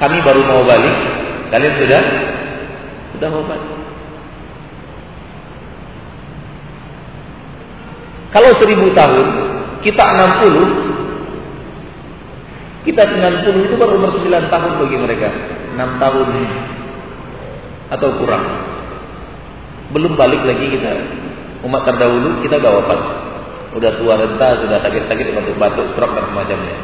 Kami 0.03 0.17
baru 0.27 0.41
mau 0.43 0.63
balik, 0.67 0.97
kalian 1.55 1.75
sudah 1.79 2.03
sudah 3.15 3.29
mau 3.31 3.45
balik. 3.47 3.71
Kalau 8.33 8.51
seribu 8.59 8.91
tahun, 8.97 9.27
kita 9.85 10.05
enam 10.17 10.31
puluh, 10.41 10.69
kita 12.83 13.03
sembilan 13.07 13.35
puluh 13.47 13.63
itu 13.67 13.75
baru 13.79 13.93
umur 13.99 14.11
sembilan 14.19 14.45
tahun 14.51 14.73
bagi 14.83 14.97
mereka. 14.99 15.29
enam 15.73 15.91
tahun 16.03 16.29
atau 17.93 18.09
kurang. 18.21 18.45
Belum 19.93 20.13
balik 20.17 20.43
lagi 20.43 20.67
kita. 20.73 20.93
Umat 21.63 21.87
terdahulu 21.87 22.43
kita 22.43 22.59
udah 22.59 22.73
wafat 22.83 23.01
udah 23.73 23.93
tua 23.97 24.15
renta, 24.21 24.49
sudah 24.61 24.79
sakit-sakit, 24.85 25.33
batuk-batuk, 25.33 25.97
stroke 25.97 26.13
dan 26.13 26.25
semacamnya. 26.29 26.77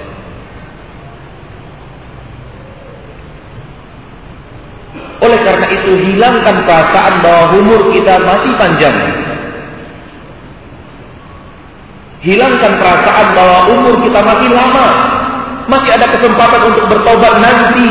Oleh 5.18 5.40
karena 5.44 5.66
itu 5.74 5.90
hilangkan 5.98 6.56
perasaan 6.64 7.14
bahwa 7.20 7.44
umur 7.58 7.80
kita 7.92 8.14
masih 8.22 8.52
panjang. 8.56 8.96
Hilangkan 12.24 12.72
perasaan 12.78 13.26
bahwa 13.36 13.58
umur 13.76 13.94
kita 14.00 14.20
masih 14.24 14.48
lama. 14.54 14.88
Masih 15.68 15.90
ada 15.92 16.06
kesempatan 16.16 16.60
untuk 16.72 16.84
bertobat 16.88 17.32
nanti. 17.44 17.88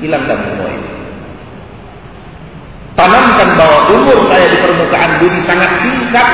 Hilangkan 0.00 0.38
semua 0.48 0.68
ini. 0.72 0.90
Tanamkan 2.96 3.48
bahwa 3.56 3.78
umur 3.92 4.18
saya 4.32 4.48
di 4.48 4.58
permukaan 4.60 5.12
bumi 5.20 5.40
sangat 5.48 5.70
singkat 5.80 6.28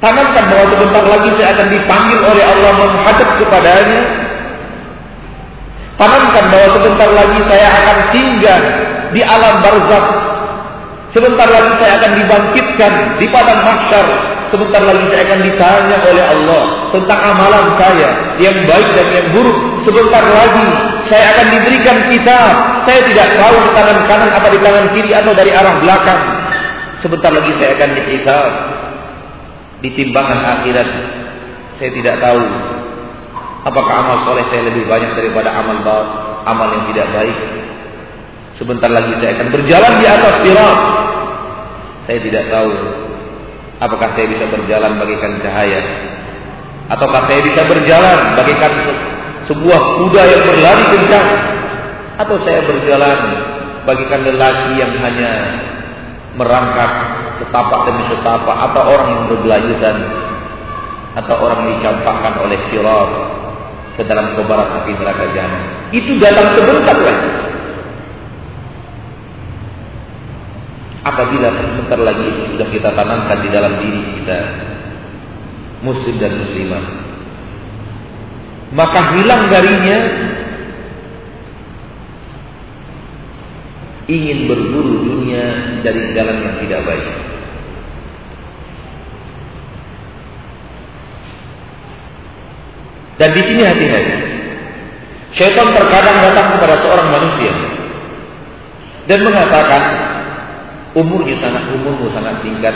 Tanamkan 0.00 0.44
bahwa 0.48 0.66
sebentar 0.72 1.04
lagi 1.04 1.28
saya 1.36 1.48
akan 1.60 1.68
dipanggil 1.76 2.20
oleh 2.24 2.44
Allah 2.48 2.72
menghadap 2.72 3.28
kepadanya. 3.36 4.02
Tanamkan 6.00 6.44
bahwa 6.48 6.68
sebentar 6.72 7.10
lagi 7.12 7.40
saya 7.52 7.68
akan 7.68 7.98
tinggal 8.16 8.60
di 9.12 9.20
alam 9.20 9.54
barzakh. 9.60 10.08
Sebentar 11.12 11.48
lagi 11.52 11.72
saya 11.84 11.92
akan 12.00 12.12
dibangkitkan 12.16 12.92
di 13.20 13.26
padang 13.28 13.60
mahsyar. 13.60 14.06
Sebentar 14.50 14.82
lagi 14.82 15.04
saya 15.10 15.22
akan 15.30 15.40
ditanya 15.46 15.96
oleh 16.10 16.24
Allah 16.26 16.62
tentang 16.90 17.20
amalan 17.22 17.64
saya 17.78 18.08
yang 18.42 18.56
baik 18.66 18.88
dan 18.98 19.06
yang 19.14 19.28
buruk. 19.30 19.58
Sebentar 19.86 20.24
lagi 20.26 20.66
saya 21.06 21.24
akan 21.34 21.46
diberikan 21.54 21.96
kitab. 22.10 22.52
Saya 22.90 23.00
tidak 23.06 23.28
tahu 23.38 23.54
di 23.62 23.70
tangan 23.72 23.98
kanan 24.10 24.30
apa 24.34 24.48
di 24.50 24.58
tangan 24.58 24.86
kiri 24.94 25.10
atau 25.14 25.32
dari 25.32 25.54
arah 25.54 25.74
belakang. 25.78 26.22
Sebentar 27.00 27.30
lagi 27.30 27.52
saya 27.62 27.70
akan 27.78 27.90
dihisab 27.94 28.50
di 29.80 29.88
timbangan 29.96 30.40
akhirat 30.60 30.88
saya 31.80 31.90
tidak 31.96 32.16
tahu 32.20 32.42
apakah 33.64 33.94
amal 34.04 34.16
soleh 34.28 34.44
saya 34.52 34.68
lebih 34.68 34.84
banyak 34.84 35.16
daripada 35.16 35.48
amal 35.56 35.80
amal 36.44 36.68
yang 36.76 36.84
tidak 36.92 37.08
baik 37.16 37.36
sebentar 38.60 38.92
lagi 38.92 39.16
saya 39.20 39.40
akan 39.40 39.48
berjalan 39.48 39.92
di 39.96 40.06
atas 40.06 40.34
sirat 40.44 40.78
saya 42.04 42.18
tidak 42.20 42.44
tahu 42.52 42.70
apakah 43.80 44.08
saya 44.14 44.26
bisa 44.28 44.44
berjalan 44.52 45.00
bagikan 45.00 45.40
cahaya 45.40 45.80
ataukah 46.92 47.22
saya 47.26 47.40
bisa 47.42 47.62
berjalan 47.64 48.18
bagikan 48.36 48.72
sebuah 49.48 49.80
kuda 50.04 50.22
yang 50.30 50.42
berlari 50.46 50.84
kencang 50.94 51.28
atau 52.20 52.36
saya 52.44 52.60
berjalan 52.68 53.18
bagikan 53.88 54.20
lelaki 54.22 54.72
yang 54.76 54.92
hanya 55.00 55.32
merangkak 56.36 56.92
setapak 57.40 57.80
demi 57.88 58.04
setapak 58.12 58.56
atau 58.70 58.82
orang 58.92 59.08
yang 59.16 59.24
berbelayutan 59.32 59.96
atau 61.18 61.34
orang 61.42 61.66
yang 61.66 61.72
dicampakkan 61.80 62.34
oleh 62.44 62.58
sirat 62.70 63.10
ke 63.98 64.02
dalam 64.06 64.38
kobaran 64.38 64.80
api 64.80 64.94
neraka 64.94 65.26
jahanam. 65.34 65.62
Itu 65.90 66.12
datang 66.22 66.54
sebentar 66.54 66.96
lagi. 67.02 67.49
Apabila 71.00 71.48
sebentar 71.56 71.96
lagi 71.96 72.28
sudah 72.52 72.68
kita 72.68 72.92
tanamkan 72.92 73.38
di 73.40 73.48
dalam 73.48 73.72
diri 73.80 74.02
kita 74.20 74.38
muslim 75.80 76.20
dan 76.20 76.32
muslimah 76.36 76.84
maka 78.70 79.00
hilang 79.18 79.50
darinya 79.50 79.98
ingin 84.10 84.38
berburu 84.46 84.94
dunia 85.06 85.44
dari 85.86 86.14
jalan 86.14 86.38
yang 86.42 86.56
tidak 86.66 86.80
baik. 86.86 87.08
Dan 93.20 93.30
di 93.36 93.42
sini 93.44 93.62
hati-hati. 93.62 94.14
Syaitan 95.36 95.68
terkadang 95.76 96.16
datang 96.26 96.46
kepada 96.58 96.74
seorang 96.82 97.08
manusia 97.14 97.52
dan 99.06 99.18
mengatakan, 99.22 99.82
umurnya 100.96 101.36
sangat 101.38 101.64
umurmu 101.74 102.10
sangat 102.10 102.42
singkat, 102.42 102.74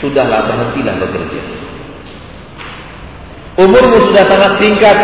sudahlah 0.00 0.48
berhentilah 0.48 0.94
bekerja. 1.00 1.40
Umurmu 3.60 3.96
sudah 4.08 4.24
sangat 4.24 4.52
singkat, 4.56 4.96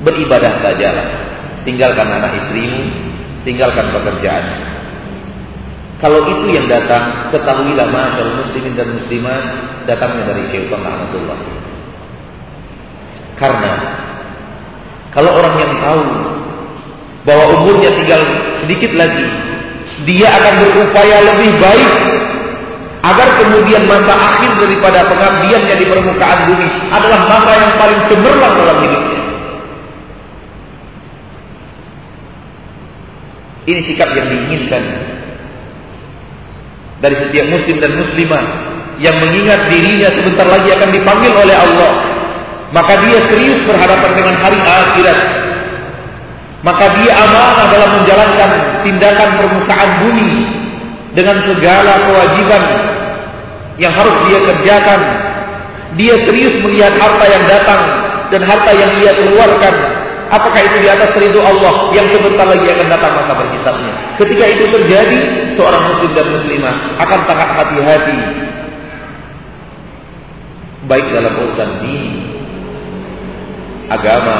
beribadah 0.00 0.52
sajalah. 0.64 1.08
Tinggalkan 1.62 2.08
anak 2.08 2.32
istrimu, 2.42 2.82
tinggalkan 3.46 3.92
pekerjaan. 3.94 4.44
Kalau 6.02 6.18
itu 6.26 6.46
yang 6.50 6.66
datang, 6.66 7.30
ketahuilah 7.30 7.86
masyarakat 7.86 8.34
muslimin 8.34 8.74
dan 8.74 8.90
muslimat 8.90 9.42
datangnya 9.86 10.34
dari 10.34 10.50
syaitan 10.50 10.82
rahmatullah. 10.82 11.38
Karena 13.38 13.72
kalau 15.14 15.30
orang 15.30 15.54
yang 15.62 15.72
tahu 15.78 16.02
bahwa 17.22 17.44
umurnya 17.54 17.90
tinggal 18.02 18.22
sedikit 18.66 18.98
lagi, 18.98 19.26
dia 20.08 20.28
akan 20.34 20.54
berupaya 20.66 21.18
lebih 21.32 21.50
baik 21.58 21.92
agar 23.02 23.28
kemudian 23.42 23.82
masa 23.90 24.14
akhir 24.14 24.50
daripada 24.62 25.02
pengabdiannya 25.10 25.74
di 25.74 25.86
permukaan 25.90 26.40
bumi 26.46 26.68
adalah 26.94 27.20
masa 27.26 27.52
yang 27.58 27.74
paling 27.74 28.00
cemerlang 28.06 28.54
dalam 28.62 28.76
hidupnya. 28.78 29.22
Ini 33.62 33.80
sikap 33.86 34.10
yang 34.14 34.26
diinginkan 34.26 34.82
dari 37.02 37.16
setiap 37.26 37.46
muslim 37.50 37.76
dan 37.82 37.92
muslimah 37.98 38.44
yang 39.02 39.16
mengingat 39.18 39.60
dirinya 39.66 40.08
sebentar 40.14 40.46
lagi 40.46 40.70
akan 40.70 40.90
dipanggil 40.94 41.32
oleh 41.34 41.56
Allah. 41.58 41.92
Maka 42.72 43.04
dia 43.04 43.18
serius 43.28 43.60
berhadapan 43.68 44.10
dengan 44.16 44.34
hari 44.40 44.58
akhirat. 44.62 45.18
Maka 46.62 46.84
dia 47.02 47.12
amanah 47.18 47.66
dalam 47.70 47.90
menjalankan 47.98 48.50
tindakan 48.86 49.28
permukaan 49.42 49.90
bumi 50.06 50.30
dengan 51.18 51.36
segala 51.42 51.92
kewajiban 52.06 52.62
yang 53.82 53.92
harus 53.92 54.16
dia 54.30 54.38
kerjakan. 54.46 55.00
Dia 55.98 56.14
serius 56.24 56.54
melihat 56.64 56.94
harta 56.96 57.26
yang 57.28 57.44
datang 57.44 57.82
dan 58.32 58.40
harta 58.48 58.70
yang 58.72 58.90
ia 59.02 59.12
keluarkan 59.12 59.74
Apakah 60.32 60.64
itu 60.64 60.76
di 60.80 60.88
atas 60.88 61.12
ridho 61.12 61.44
Allah 61.44 61.92
yang 61.92 62.08
sebentar 62.08 62.48
lagi 62.48 62.64
akan 62.64 62.88
datang 62.88 63.12
masa 63.20 63.36
berhisabnya? 63.36 63.92
Ketika 64.16 64.44
itu 64.48 64.64
terjadi, 64.64 65.20
seorang 65.60 65.84
muslim 65.92 66.10
dan 66.16 66.26
muslimah 66.32 66.76
akan 67.04 67.20
sangat 67.28 67.48
hati-hati 67.52 68.18
baik 70.88 71.06
dalam 71.12 71.36
urusan 71.36 71.70
dini, 71.84 72.16
agama, 73.92 74.38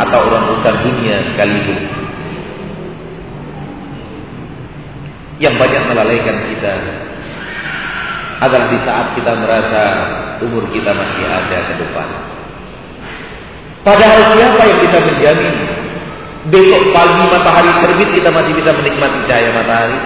atau 0.00 0.20
urusan 0.24 0.76
dunia 0.80 1.16
sekaligus. 1.32 1.80
Yang 5.40 5.54
banyak 5.56 5.82
melalaikan 5.88 6.36
kita 6.52 6.72
adalah 8.40 8.68
di 8.72 8.78
saat 8.84 9.06
kita 9.16 9.32
merasa 9.36 9.82
umur 10.40 10.64
kita 10.72 10.92
masih 10.92 11.24
ada 11.28 11.58
ke 11.68 11.74
depan. 11.84 12.08
Padahal 13.80 14.20
siapa 14.36 14.62
yang 14.68 14.78
bisa 14.84 14.98
menjamin 15.00 15.54
besok 16.52 16.82
pagi 16.92 17.24
matahari 17.28 17.72
terbit 17.84 18.08
kita 18.16 18.28
masih 18.32 18.52
bisa 18.56 18.70
menikmati 18.76 19.18
cahaya 19.28 19.50
matahari? 19.56 19.98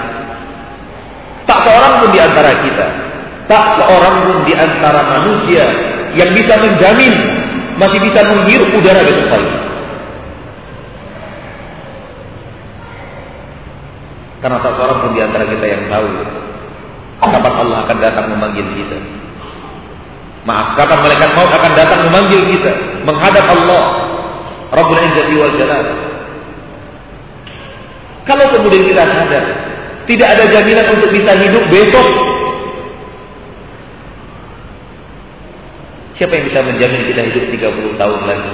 Tak 1.46 1.58
seorang 1.66 1.92
pun 2.02 2.08
di 2.14 2.20
antara 2.22 2.50
kita, 2.62 2.86
tak 3.50 3.66
seorang 3.78 4.16
pun 4.26 4.36
di 4.46 4.54
antara 4.54 5.00
manusia 5.18 5.64
yang 6.14 6.30
bisa 6.34 6.54
menjamin 6.62 7.14
masih 7.74 7.98
bisa 7.98 8.20
menghirup 8.30 8.70
udara 8.70 9.02
besok 9.02 9.26
pagi. 9.34 9.73
Karena 14.44 14.60
tak 14.60 14.76
seorang 14.76 15.00
pun 15.00 15.16
di 15.16 15.24
antara 15.24 15.48
kita 15.48 15.64
yang 15.64 15.88
tahu 15.88 16.04
kapan 17.24 17.54
Allah 17.64 17.78
akan 17.88 17.96
datang 17.96 18.26
memanggil 18.28 18.66
kita. 18.76 18.98
Maaf, 20.44 20.76
kapan 20.76 21.00
malaikat 21.00 21.30
maut 21.32 21.48
akan 21.48 21.72
datang 21.72 22.00
memanggil 22.04 22.40
kita 22.52 22.72
menghadap 23.08 23.48
Allah 23.48 23.84
Rabbul 24.68 25.00
Izzati 25.00 25.34
wal 25.40 25.54
Jalal. 25.56 25.86
Kalau 28.28 28.44
kemudian 28.52 28.84
kita 28.84 29.00
sadar 29.08 29.44
tidak 30.04 30.28
ada 30.36 30.44
jaminan 30.52 30.86
untuk 30.92 31.08
bisa 31.08 31.32
hidup 31.40 31.64
besok. 31.72 32.08
Siapa 36.20 36.32
yang 36.36 36.44
bisa 36.52 36.60
menjamin 36.60 37.02
kita 37.08 37.20
hidup 37.32 37.44
30 37.48 37.96
tahun 37.96 38.20
lagi? 38.28 38.52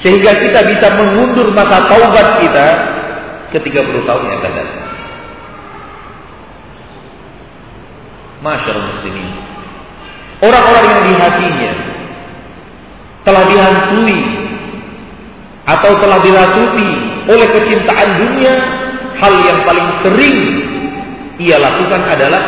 Sehingga 0.00 0.32
kita 0.32 0.60
bisa 0.64 0.86
mengundur 0.96 1.52
masa 1.52 1.84
taubat 1.92 2.40
kita 2.40 2.93
ke 3.54 3.58
30 3.62 4.02
tahun 4.02 4.22
yang 4.26 4.34
akan 4.42 4.52
datang. 4.58 4.90
Masyarakat 8.42 8.82
muslimin. 8.82 9.30
Orang-orang 10.42 10.84
yang 10.90 11.02
di 11.06 11.14
hatinya 11.14 11.72
telah 13.22 13.44
dihantui 13.46 14.18
atau 15.64 15.92
telah 16.02 16.18
dirasuki 16.20 16.90
oleh 17.30 17.46
kecintaan 17.54 18.10
dunia, 18.20 18.54
hal 19.22 19.32
yang 19.38 19.58
paling 19.64 19.88
sering 20.02 20.38
ia 21.38 21.56
lakukan 21.56 22.02
adalah 22.10 22.42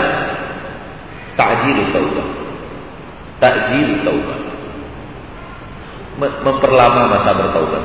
ta'jil 1.39 1.79
taubat. 1.95 2.29
Ta'jil 3.41 3.91
taubat. 4.03 4.41
Memperlama 6.19 7.03
masa 7.15 7.31
bertaubat. 7.31 7.85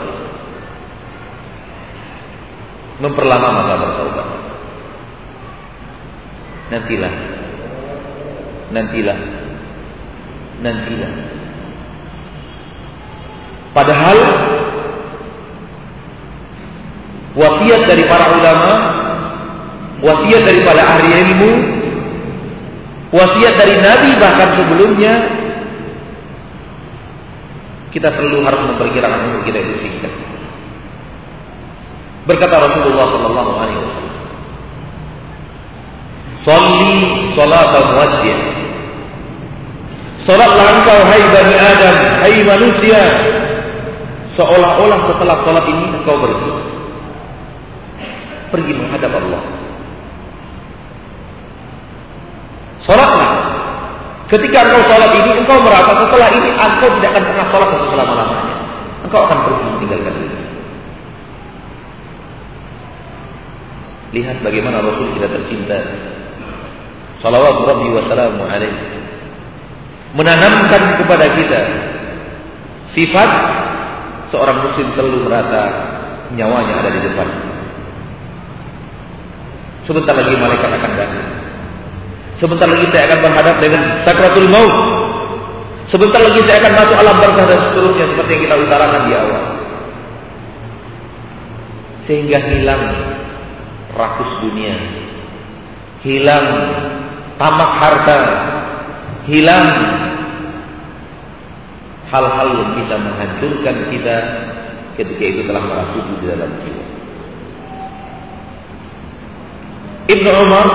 Memperlama 3.02 3.50
masa 3.50 3.74
bertaubat. 3.82 4.28
Nantilah. 6.72 7.14
Nantilah. 8.72 9.20
Nantilah. 10.62 11.14
Padahal 13.72 14.18
wasiat 17.32 17.82
dari 17.88 18.04
para 18.12 18.26
ulama 18.36 18.72
wasiat 20.04 20.42
dari 20.44 20.62
para 20.68 20.84
ahli 20.84 21.10
ilmu 21.16 21.52
wasiat 23.16 23.54
dari 23.56 23.76
nabi 23.80 24.10
bahkan 24.20 24.60
sebelumnya 24.60 25.14
kita 27.96 28.08
perlu 28.12 28.44
harus 28.44 28.62
memperkirakan 28.72 29.32
umur 29.32 29.42
kita 29.48 29.60
itu 29.64 29.74
singkat 29.80 30.31
berkata 32.30 32.56
Rasulullah 32.62 33.06
sallallahu 33.10 33.52
alaihi 33.58 33.80
wasallam 33.82 34.10
Salli 36.42 36.94
salat 37.38 37.74
muwajjih 37.86 38.62
Salatlah 40.22 40.66
engkau 40.78 41.00
hai 41.10 41.22
Bani 41.34 41.56
Adam, 41.58 41.98
hai 42.22 42.38
manusia. 42.46 43.02
Seolah-olah 44.38 45.00
setelah 45.10 45.36
salat 45.42 45.66
ini 45.66 45.86
engkau 45.98 46.14
pergi. 46.22 46.50
Pergi 48.54 48.72
menghadap 48.78 49.12
Allah. 49.18 49.42
Salatlah. 52.86 53.32
Ketika 54.30 54.58
engkau 54.70 54.82
salat 54.94 55.12
ini, 55.18 55.32
engkau 55.42 55.58
merasa 55.66 55.90
setelah 55.90 56.30
ini 56.38 56.50
engkau 56.54 56.90
tidak 57.02 57.10
akan 57.18 57.24
pernah 57.26 57.46
salat 57.50 57.70
selama-lamanya. 57.90 58.56
Engkau 59.10 59.20
akan 59.26 59.38
pergi 59.42 59.64
meninggalkan 59.74 60.14
ini. 60.22 60.51
Lihat 64.12 64.44
bagaimana 64.44 64.84
Rasul 64.84 65.16
kita 65.16 65.32
tercinta. 65.32 65.80
Salawat 67.24 67.64
Rabbi 67.64 67.88
wa 67.96 68.04
salamu 68.10 68.44
alaihi 68.44 69.02
menanamkan 70.12 71.00
kepada 71.00 71.26
kita 71.40 71.62
sifat 72.92 73.30
seorang 74.32 74.58
muslim 74.68 74.92
selalu 74.96 75.28
merasa 75.28 75.62
nyawanya 76.36 76.84
ada 76.84 76.90
di 76.92 77.02
depan. 77.08 77.28
Sebentar 79.88 80.16
lagi 80.16 80.36
malaikat 80.36 80.72
akan 80.72 80.92
datang. 80.96 81.28
Sebentar 82.40 82.68
lagi 82.68 82.86
saya 82.90 83.04
akan 83.12 83.20
berhadap 83.22 83.56
dengan 83.60 83.84
sakratul 84.04 84.50
maut. 84.50 84.76
Sebentar 85.92 86.24
lagi 86.24 86.40
saya 86.48 86.58
akan 86.64 86.74
masuk 86.74 86.98
alam 87.00 87.16
barzah 87.20 87.46
dan 87.48 87.60
seterusnya 87.70 88.06
seperti 88.16 88.32
yang 88.32 88.44
kita 88.48 88.56
utarakan 88.66 89.02
di 89.08 89.14
awal. 89.16 89.44
Sehingga 92.08 92.38
hilang 92.40 92.84
rakus 93.96 94.32
dunia. 94.44 94.76
Hilang 96.02 96.48
tamak 97.38 97.72
harta, 97.78 98.20
hilang 99.30 99.68
hal-hal 102.12 102.50
yang 102.52 102.72
bisa 102.76 102.96
menghancurkan 103.00 103.76
kita 103.88 104.18
ketika 105.00 105.24
itu 105.24 105.42
telah 105.48 105.64
merasuki 105.64 106.14
di 106.20 106.26
dalam 106.28 106.52
jiwa. 106.66 106.86
Ibnu 110.12 110.30
Umar 110.44 110.68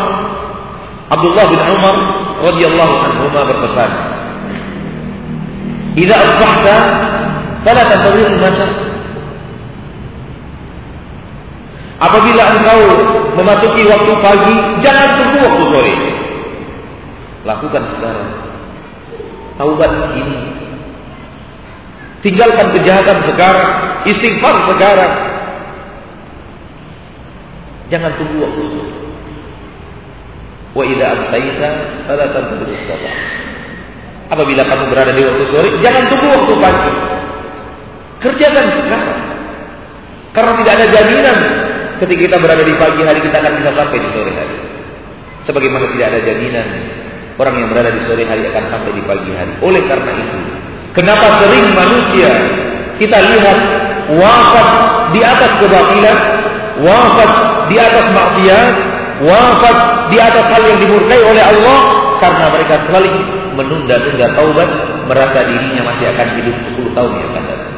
Abdullah 1.06 1.44
bin 1.46 1.60
Umar 1.60 1.96
radhiyallahu 2.50 2.94
anhu 2.98 3.24
berpesan, 3.30 3.90
"Idza 5.94 6.16
asbahta 6.18 6.76
fala 7.62 7.82
tantazir 7.86 8.26
al-masya." 8.26 8.95
Apabila 11.96 12.42
engkau 12.52 12.80
memasuki 13.40 13.88
waktu 13.88 14.12
pagi, 14.20 14.56
jangan 14.84 15.08
tunggu 15.16 15.38
waktu 15.48 15.64
sore. 15.72 15.94
Lakukan 17.48 17.82
sekarang. 17.96 18.28
Taubat 19.56 19.92
ini. 20.12 20.40
Tinggalkan 22.20 22.68
kejahatan 22.76 23.18
sekarang. 23.32 23.70
Istighfar 24.04 24.56
sekarang. 24.76 25.12
Jangan 27.88 28.12
tunggu 28.20 28.44
waktu 28.44 28.60
itu. 28.60 28.82
Wa 30.76 30.84
idza 30.84 31.06
amsayta 31.16 31.68
fala 32.04 32.24
tantazir 32.36 32.76
sabah. 32.84 33.14
Apabila 34.36 34.62
kamu 34.68 34.84
berada 34.92 35.16
di 35.16 35.22
waktu 35.24 35.44
sore, 35.48 35.68
jangan 35.80 36.04
tunggu 36.12 36.26
waktu 36.28 36.54
pagi. 36.60 36.92
Kerjakan 38.20 38.66
sekarang. 38.84 39.20
Karena 40.36 40.52
tidak 40.60 40.72
ada 40.76 40.86
jaminan 40.92 41.36
ketika 42.02 42.20
kita 42.32 42.36
berada 42.42 42.64
di 42.64 42.74
pagi 42.76 43.02
hari 43.04 43.20
kita 43.24 43.36
akan 43.40 43.52
bisa 43.60 43.70
sampai 43.72 43.98
di 44.00 44.08
sore 44.12 44.32
hari. 44.34 44.56
Sebagaimana 45.46 45.84
tidak 45.94 46.06
ada 46.10 46.20
jaminan 46.26 46.68
Orang 47.36 47.52
yang 47.60 47.68
berada 47.68 47.92
di 47.92 48.00
sore 48.08 48.24
hari 48.24 48.48
akan 48.48 48.64
sampai 48.72 48.96
di 48.96 49.02
pagi 49.04 49.28
hari. 49.36 49.52
Oleh 49.60 49.84
karena 49.84 50.08
itu, 50.08 50.38
kenapa 50.96 51.36
sering 51.44 51.68
manusia 51.76 52.32
kita 52.96 53.18
lihat 53.28 53.58
wafat 54.16 54.68
di 55.12 55.20
atas 55.20 55.50
kebatilan, 55.60 56.18
wafat 56.80 57.30
di 57.68 57.76
atas 57.76 58.06
maksiat, 58.08 58.68
wafat 59.20 59.76
di 60.08 60.16
atas 60.16 60.44
hal 60.48 60.62
yang 60.64 60.78
dimurkai 60.80 61.20
oleh 61.28 61.44
Allah 61.44 61.78
karena 62.24 62.46
mereka 62.48 62.74
selalu 62.88 63.08
menunda-nunda 63.52 64.26
taubat, 64.32 64.70
merasa 65.04 65.38
dirinya 65.44 65.92
masih 65.92 66.08
akan 66.16 66.28
hidup 66.40 66.56
10 66.72 66.96
tahun 66.96 67.12
yang 67.20 67.28
akan 67.36 67.44
datang. 67.52 67.75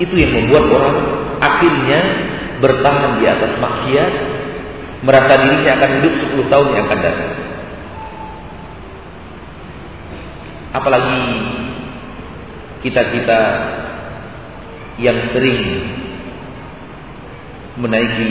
Itu 0.00 0.14
yang 0.16 0.32
membuat 0.32 0.64
orang 0.72 0.96
akhirnya 1.42 2.00
bertahan 2.62 3.18
di 3.18 3.26
atas 3.26 3.52
maksiat, 3.58 4.12
merasa 5.02 5.32
dirinya 5.42 5.72
akan 5.76 5.90
hidup 5.98 6.14
10 6.38 6.52
tahun 6.52 6.68
yang 6.72 6.84
akan 6.86 7.00
datang. 7.02 7.32
Apalagi 10.72 11.20
kita-kita 12.86 13.40
yang 15.02 15.18
sering 15.34 15.60
menaiki 17.76 18.28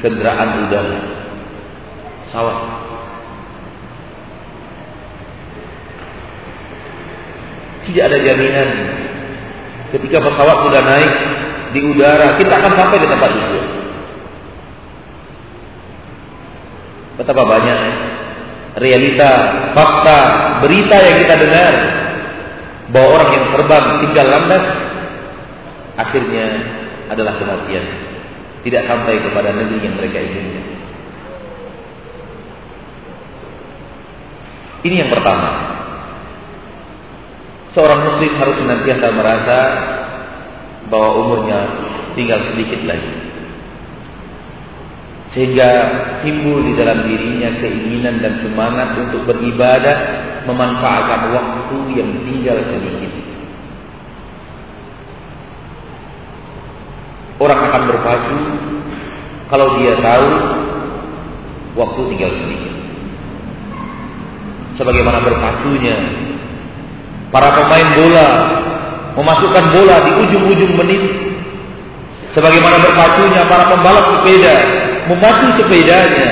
kendaraan 0.00 0.68
udara, 0.68 0.98
pesawat. 2.28 2.58
Tidak 7.82 8.04
ada 8.06 8.18
jaminan 8.22 8.68
ketika 9.92 10.18
pesawat 10.24 10.56
sudah 10.66 10.82
naik 10.82 11.12
di 11.76 11.80
udara, 11.84 12.40
kita 12.40 12.52
akan 12.52 12.72
sampai 12.76 12.96
ke 13.00 13.08
tempat 13.08 13.30
tujuan. 13.32 13.68
Betapa 17.20 17.42
banyak 17.44 17.80
realita, 18.80 19.30
fakta, 19.76 20.18
berita 20.64 20.96
yang 20.96 21.16
kita 21.20 21.34
dengar 21.36 21.74
bahwa 22.88 23.08
orang 23.20 23.30
yang 23.36 23.46
terbang 23.52 23.84
tinggal 24.00 24.26
landas 24.32 24.64
akhirnya 26.00 26.46
adalah 27.12 27.36
kematian. 27.36 27.84
Tidak 28.62 28.82
sampai 28.86 29.18
kepada 29.20 29.50
negeri 29.52 29.84
yang 29.84 29.98
mereka 29.98 30.22
inginkan. 30.22 30.66
Ini 34.82 34.94
yang 35.06 35.10
pertama. 35.10 35.81
Seorang 37.72 38.00
muslim 38.04 38.32
harus 38.36 38.56
senantiasa 38.60 39.06
merasa 39.16 39.58
bahwa 40.92 41.10
umurnya 41.24 41.60
tinggal 42.12 42.40
sedikit 42.52 42.84
lagi. 42.84 43.12
Sehingga 45.32 45.70
timbul 46.20 46.60
di 46.68 46.76
dalam 46.76 47.08
dirinya 47.08 47.48
keinginan 47.64 48.20
dan 48.20 48.44
semangat 48.44 49.00
untuk 49.00 49.24
beribadah 49.24 49.96
memanfaatkan 50.44 51.32
waktu 51.32 51.76
yang 51.96 52.10
tinggal 52.28 52.60
sedikit. 52.60 53.12
Orang 57.40 57.60
akan 57.72 57.82
berpacu 57.88 58.38
kalau 59.48 59.80
dia 59.80 59.96
tahu 60.04 60.28
waktu 61.80 62.00
tinggal 62.12 62.32
sedikit. 62.36 62.74
Sebagaimana 64.76 65.24
berpacunya 65.24 65.96
para 67.32 67.48
pemain 67.56 67.88
bola 67.96 68.28
memasukkan 69.16 69.64
bola 69.72 69.94
di 70.04 70.10
ujung-ujung 70.20 70.72
menit. 70.76 71.02
Sebagaimana 72.32 72.80
berpacunya 72.80 73.44
para 73.44 73.68
pembalap 73.68 74.04
sepeda 74.08 74.56
memacu 75.08 75.46
sepedanya 75.58 76.28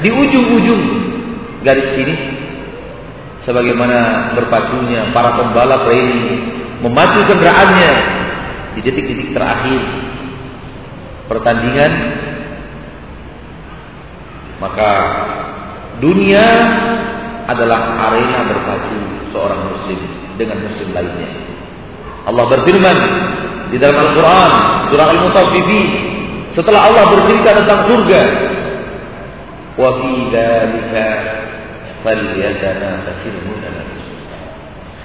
di 0.00 0.08
ujung-ujung 0.12 0.82
garis 1.64 1.88
sini. 1.96 2.14
Sebagaimana 3.42 4.32
berpacunya 4.38 5.10
para 5.10 5.34
pembalap 5.34 5.82
rally 5.88 6.22
memacu 6.84 7.20
kendaraannya 7.26 7.92
di 8.76 8.80
detik-detik 8.80 9.34
terakhir 9.34 9.80
pertandingan 11.28 11.92
maka 14.62 14.90
dunia 15.98 16.46
adalah 17.50 17.98
arena 18.10 18.46
berpacu 18.46 18.98
seorang 19.34 19.60
muslim 19.74 20.21
dengan 20.40 20.58
muslim 20.62 20.88
lainnya. 20.96 21.30
Allah 22.28 22.44
berfirman 22.46 22.96
di 23.74 23.76
dalam 23.80 23.96
Al-Quran 23.98 24.52
surah 24.92 25.06
Al-Mutaffifin 25.10 25.84
setelah 26.52 26.80
Allah 26.86 27.04
bercerita 27.08 27.50
tentang 27.56 27.80
surga 27.88 28.22
wa 29.80 29.90
fi 29.98 30.10
dzalika 30.28 31.06
falyatanafasil 32.04 33.36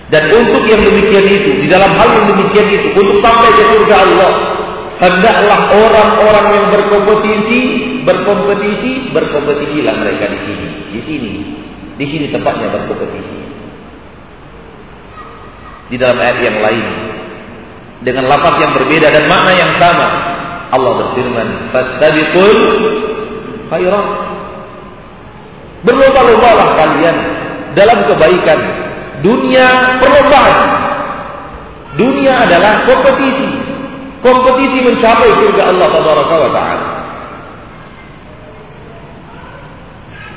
dan 0.08 0.24
untuk 0.32 0.64
yang 0.72 0.80
demikian 0.80 1.26
itu 1.28 1.52
di 1.64 1.68
dalam 1.68 1.92
hal 2.00 2.08
yang 2.16 2.28
demikian 2.32 2.68
itu 2.72 2.88
untuk 2.96 3.20
sampai 3.20 3.52
ke 3.60 3.64
surga 3.76 3.96
Allah 4.08 4.32
hendaklah 5.04 5.60
orang-orang 5.76 6.46
yang 6.56 6.66
berkompetisi 6.72 7.60
berkompetisi 8.08 9.12
berkompetisilah 9.12 9.96
mereka 10.00 10.32
di 10.32 10.40
sini. 10.48 10.68
Di 10.96 11.00
sini. 11.04 11.32
Di 12.00 12.06
sini 12.08 12.26
tempatnya 12.32 12.72
berkompetisi 12.72 13.47
di 15.88 15.96
dalam 15.96 16.18
ayat 16.20 16.38
yang 16.44 16.58
lain 16.60 16.86
dengan 18.04 18.30
lafaz 18.30 18.56
yang 18.62 18.74
berbeda 18.76 19.08
dan 19.10 19.24
makna 19.26 19.52
yang 19.56 19.74
sama. 19.82 20.08
Allah 20.68 20.92
berfirman, 21.00 21.48
"Fastabiqul 21.72 22.60
khairat." 23.72 24.08
Berlomba-lombalah 25.88 26.68
kalian 26.76 27.18
dalam 27.78 28.00
kebaikan. 28.12 28.60
Dunia 29.24 29.98
perlombaan. 29.98 30.58
Dunia 31.98 32.34
adalah 32.46 32.86
kompetisi. 32.86 33.48
Kompetisi 34.22 34.78
mencapai 34.84 35.30
surga 35.42 35.64
Allah 35.74 35.88
Tabaraka 35.94 36.36
wa 36.38 36.52
taala. 36.54 36.88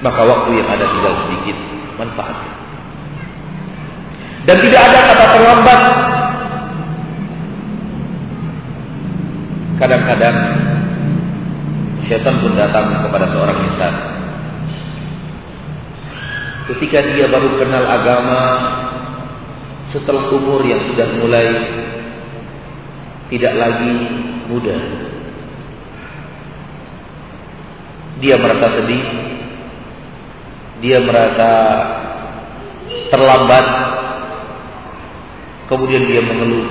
Maka 0.01 0.21
waktu 0.25 0.51
yang 0.57 0.69
ada 0.69 0.85
tinggal 0.89 1.15
sedikit 1.29 1.57
manfaatkan. 2.01 2.70
Dan 4.49 4.57
tidak 4.65 4.81
ada 4.81 4.99
kata 5.13 5.25
terlambat. 5.37 5.81
Kadang-kadang 9.81 10.37
setan 12.09 12.41
pun 12.41 12.53
datang 12.57 13.05
kepada 13.05 13.27
seorang 13.33 13.59
insan. 13.69 13.95
Ketika 16.73 16.99
dia 17.13 17.27
baru 17.29 17.59
kenal 17.59 17.85
agama 17.85 18.43
setelah 19.91 20.31
umur 20.31 20.63
yang 20.63 20.81
sudah 20.91 21.09
mulai 21.19 21.47
tidak 23.31 23.55
lagi 23.59 23.97
muda. 24.51 24.79
Dia 28.21 28.37
merasa 28.37 28.67
sedih. 28.79 29.05
Dia 30.81 30.99
merasa 31.05 31.51
terlambat 33.11 33.67
Kemudian 35.71 36.03
dia 36.11 36.19
mengeluh, 36.19 36.67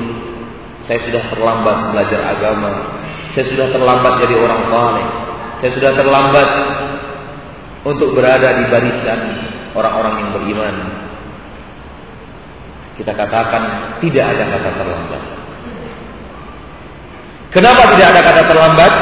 saya 0.84 1.00
sudah 1.08 1.24
terlambat 1.32 1.96
belajar 1.96 2.20
agama, 2.36 3.00
saya 3.32 3.48
sudah 3.48 3.72
terlambat 3.72 4.14
jadi 4.28 4.36
orang 4.36 4.62
saleh, 4.68 5.08
saya 5.64 5.72
sudah 5.72 5.92
terlambat 5.96 6.50
untuk 7.88 8.12
berada 8.12 8.60
di 8.60 8.68
barisan 8.68 9.20
orang-orang 9.72 10.14
yang 10.20 10.30
beriman. 10.36 10.76
Kita 13.00 13.16
katakan 13.16 13.96
tidak 14.04 14.26
ada 14.36 14.44
kata 14.60 14.70
terlambat. 14.76 15.24
Kenapa 17.56 17.82
tidak 17.96 18.08
ada 18.12 18.22
kata 18.22 18.42
terlambat? 18.52 18.94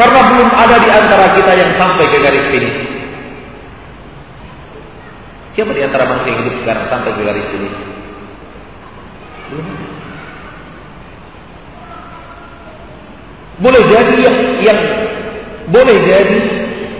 Karena 0.00 0.20
belum 0.32 0.48
ada 0.56 0.76
di 0.80 0.88
antara 0.88 1.26
kita 1.36 1.52
yang 1.52 1.72
sampai 1.76 2.04
ke 2.08 2.18
garis 2.24 2.46
finish. 2.48 2.78
Siapa 5.52 5.72
di 5.76 5.84
antara 5.84 6.08
manusia 6.08 6.32
yang 6.32 6.40
hidup 6.48 6.56
sekarang 6.64 6.84
sampai 6.88 7.10
ke 7.12 7.20
garis 7.20 7.48
finish? 7.52 7.95
Boleh 13.56 13.82
jadi 13.88 14.14
yang, 14.20 14.36
yang 14.60 14.78
boleh 15.72 15.96
jadi 16.04 16.38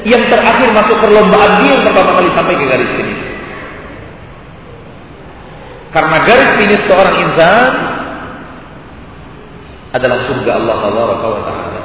yang 0.07 0.23
terakhir 0.31 0.71
masuk 0.71 0.97
perlombaan 1.03 1.67
dia 1.67 1.75
yang 1.75 1.85
pertama 1.85 2.11
kali 2.17 2.31
sampai 2.33 2.55
ke 2.55 2.65
garis 2.71 2.91
finish. 2.95 3.23
Karena 5.91 6.17
garis 6.23 6.51
finish 6.63 6.83
seorang 6.87 7.17
insan 7.27 7.71
adalah 9.97 10.19
surga 10.31 10.51
Allah 10.63 10.77
Taala. 10.81 11.83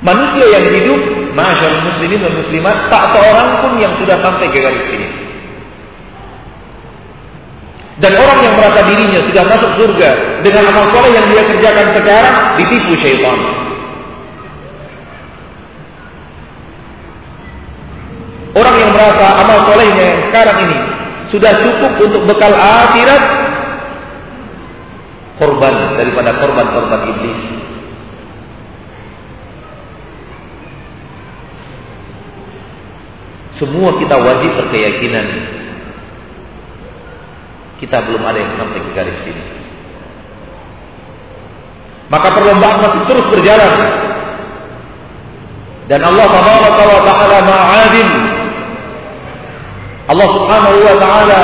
Manusia 0.00 0.46
yang 0.48 0.64
hidup, 0.64 1.00
masyaallah 1.36 1.84
muslimin 1.92 2.24
dan 2.24 2.32
muslimat, 2.32 2.76
tak 2.88 3.04
seorang 3.12 3.50
pun 3.60 3.72
yang 3.80 3.92
sudah 4.00 4.16
sampai 4.24 4.48
ke 4.48 4.58
garis 4.60 4.84
finish. 4.88 5.29
Dan 8.00 8.16
orang 8.16 8.38
yang 8.40 8.54
merasa 8.56 8.80
dirinya 8.88 9.20
sudah 9.28 9.44
masuk 9.44 9.70
surga 9.76 10.10
dengan 10.40 10.72
amal 10.72 10.88
soleh 10.88 11.12
yang 11.12 11.26
dia 11.28 11.44
kerjakan 11.44 11.88
sekarang 11.92 12.36
ditipu 12.56 12.92
syaitan. 13.04 13.38
Orang 18.56 18.74
yang 18.80 18.90
merasa 18.96 19.26
amal 19.44 19.68
solehnya 19.68 20.08
sekarang 20.32 20.58
ini 20.64 20.78
sudah 21.28 21.52
cukup 21.60 21.92
untuk 22.00 22.22
bekal 22.24 22.56
akhirat 22.56 23.22
korban 25.36 25.74
daripada 26.00 26.40
korban-korban 26.40 27.00
iblis. 27.04 27.40
Semua 33.60 33.92
kita 34.00 34.16
wajib 34.16 34.56
berkeyakinan 34.56 35.59
kita 37.80 37.96
belum 38.04 38.22
ada 38.22 38.38
yang 38.38 38.52
sampai 38.60 38.78
ke 38.78 38.90
garis 38.92 39.20
ini. 39.24 39.44
Maka 42.12 42.28
perlombaan 42.36 42.78
masih 42.84 43.02
terus 43.08 43.26
berjalan. 43.32 43.72
Dan 45.88 46.00
Allah 46.06 46.26
Taala 46.28 46.68
wa 46.70 47.02
taala 47.02 47.38
ma'adin. 47.42 48.08
Allah 50.10 50.28
Subhanahu 50.28 50.76
wa 50.86 50.96
taala 51.02 51.40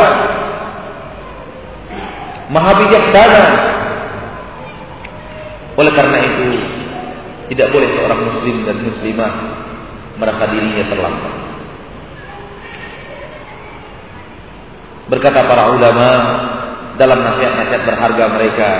Maha 2.46 2.72
bijaksana. 2.78 3.42
Oleh 5.76 5.92
karena 5.92 6.18
itu, 6.22 6.46
tidak 7.52 7.68
boleh 7.74 7.88
seorang 7.98 8.20
muslim 8.22 8.56
dan 8.64 8.76
muslimah 8.86 9.32
merasa 10.16 10.44
dirinya 10.54 10.84
terlambat. 10.88 11.34
Berkata 15.06 15.46
para 15.46 15.70
ulama 15.70 16.08
dalam 16.98 17.18
nasihat-nasihat 17.22 17.82
berharga 17.86 18.24
mereka, 18.34 18.70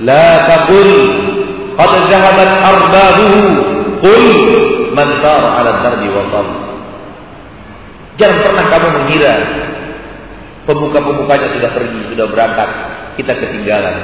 La 0.00 0.44
taqul 0.48 0.88
qad 1.76 1.92
zahabat 2.08 2.50
arbabuhu 2.64 3.40
qul 4.00 4.24
man 4.96 5.08
sara 5.20 5.48
'ala 5.60 5.70
darbi 5.84 6.08
wa 6.08 6.24
Jangan 8.16 8.38
pernah 8.48 8.64
kamu 8.72 8.88
mengira 8.96 9.34
pemuka-pemukanya 10.64 11.48
sudah 11.52 11.70
pergi, 11.76 12.00
sudah 12.12 12.26
berangkat, 12.32 12.68
kita 13.20 13.32
ketinggalan. 13.36 13.96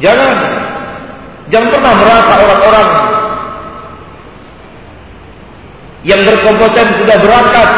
Jangan 0.00 0.34
jangan 1.52 1.68
pernah 1.72 1.92
merasa 1.92 2.32
orang-orang 2.40 2.88
yang 6.08 6.20
berkompeten 6.24 6.88
sudah 7.04 7.16
berangkat, 7.20 7.68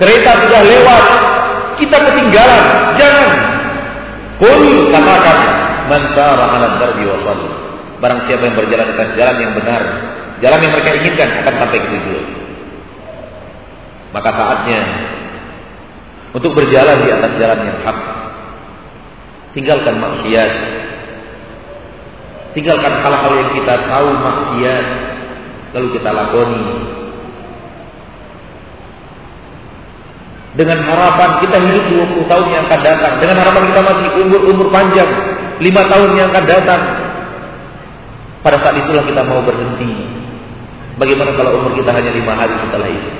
kereta 0.00 0.30
sudah 0.48 0.62
lewat, 0.64 1.04
kita 1.76 1.96
ketinggalan. 2.08 2.62
Jangan. 2.96 3.30
Kul 4.40 4.88
katakan 4.88 5.38
man 5.92 6.02
sara 6.16 6.44
'ala 6.48 6.80
darbi 6.80 7.04
wa 7.04 7.36
Barang 8.00 8.24
siapa 8.24 8.48
yang 8.48 8.56
berjalan 8.56 8.96
atas 8.96 9.12
jalan 9.12 9.36
yang 9.36 9.52
benar, 9.52 9.82
jalan 10.40 10.58
yang 10.64 10.72
mereka 10.72 10.90
inginkan 10.96 11.28
akan 11.44 11.54
sampai 11.60 11.78
ke 11.84 11.88
tujuan. 11.92 12.26
Maka 14.16 14.30
saatnya 14.32 14.80
untuk 16.32 16.56
berjalan 16.56 16.96
di 17.04 17.10
atas 17.12 17.32
jalan 17.36 17.60
yang 17.60 17.78
hak. 17.84 17.98
Tinggalkan 19.52 20.00
maksiat. 20.00 20.52
Tinggalkan 22.56 22.94
hal-hal 23.04 23.32
yang 23.36 23.50
kita 23.54 23.74
tahu 23.86 24.08
maksiat 24.16 24.86
lalu 25.76 25.88
kita 26.00 26.10
lakoni. 26.10 26.66
Dengan 30.50 30.82
harapan 30.82 31.30
kita 31.38 31.56
hidup 31.62 31.84
20 32.10 32.26
tahun 32.26 32.46
yang 32.50 32.62
akan 32.66 32.80
datang, 32.82 33.12
dengan 33.22 33.36
harapan 33.38 33.64
kita 33.70 33.80
masih 33.86 34.08
umur-umur 34.18 34.68
panjang, 34.74 35.10
5 35.62 35.92
tahun 35.94 36.08
yang 36.18 36.26
akan 36.34 36.44
datang. 36.50 36.82
Pada 38.42 38.56
saat 38.58 38.74
itulah 38.82 39.04
kita 39.06 39.22
mau 39.22 39.44
berhenti. 39.46 39.94
Bagaimana 40.98 41.32
kalau 41.38 41.60
umur 41.60 41.72
kita 41.76 41.92
hanya 41.92 42.12
lima 42.12 42.36
hari 42.36 42.56
setelah 42.60 42.88
itu? 42.88 43.10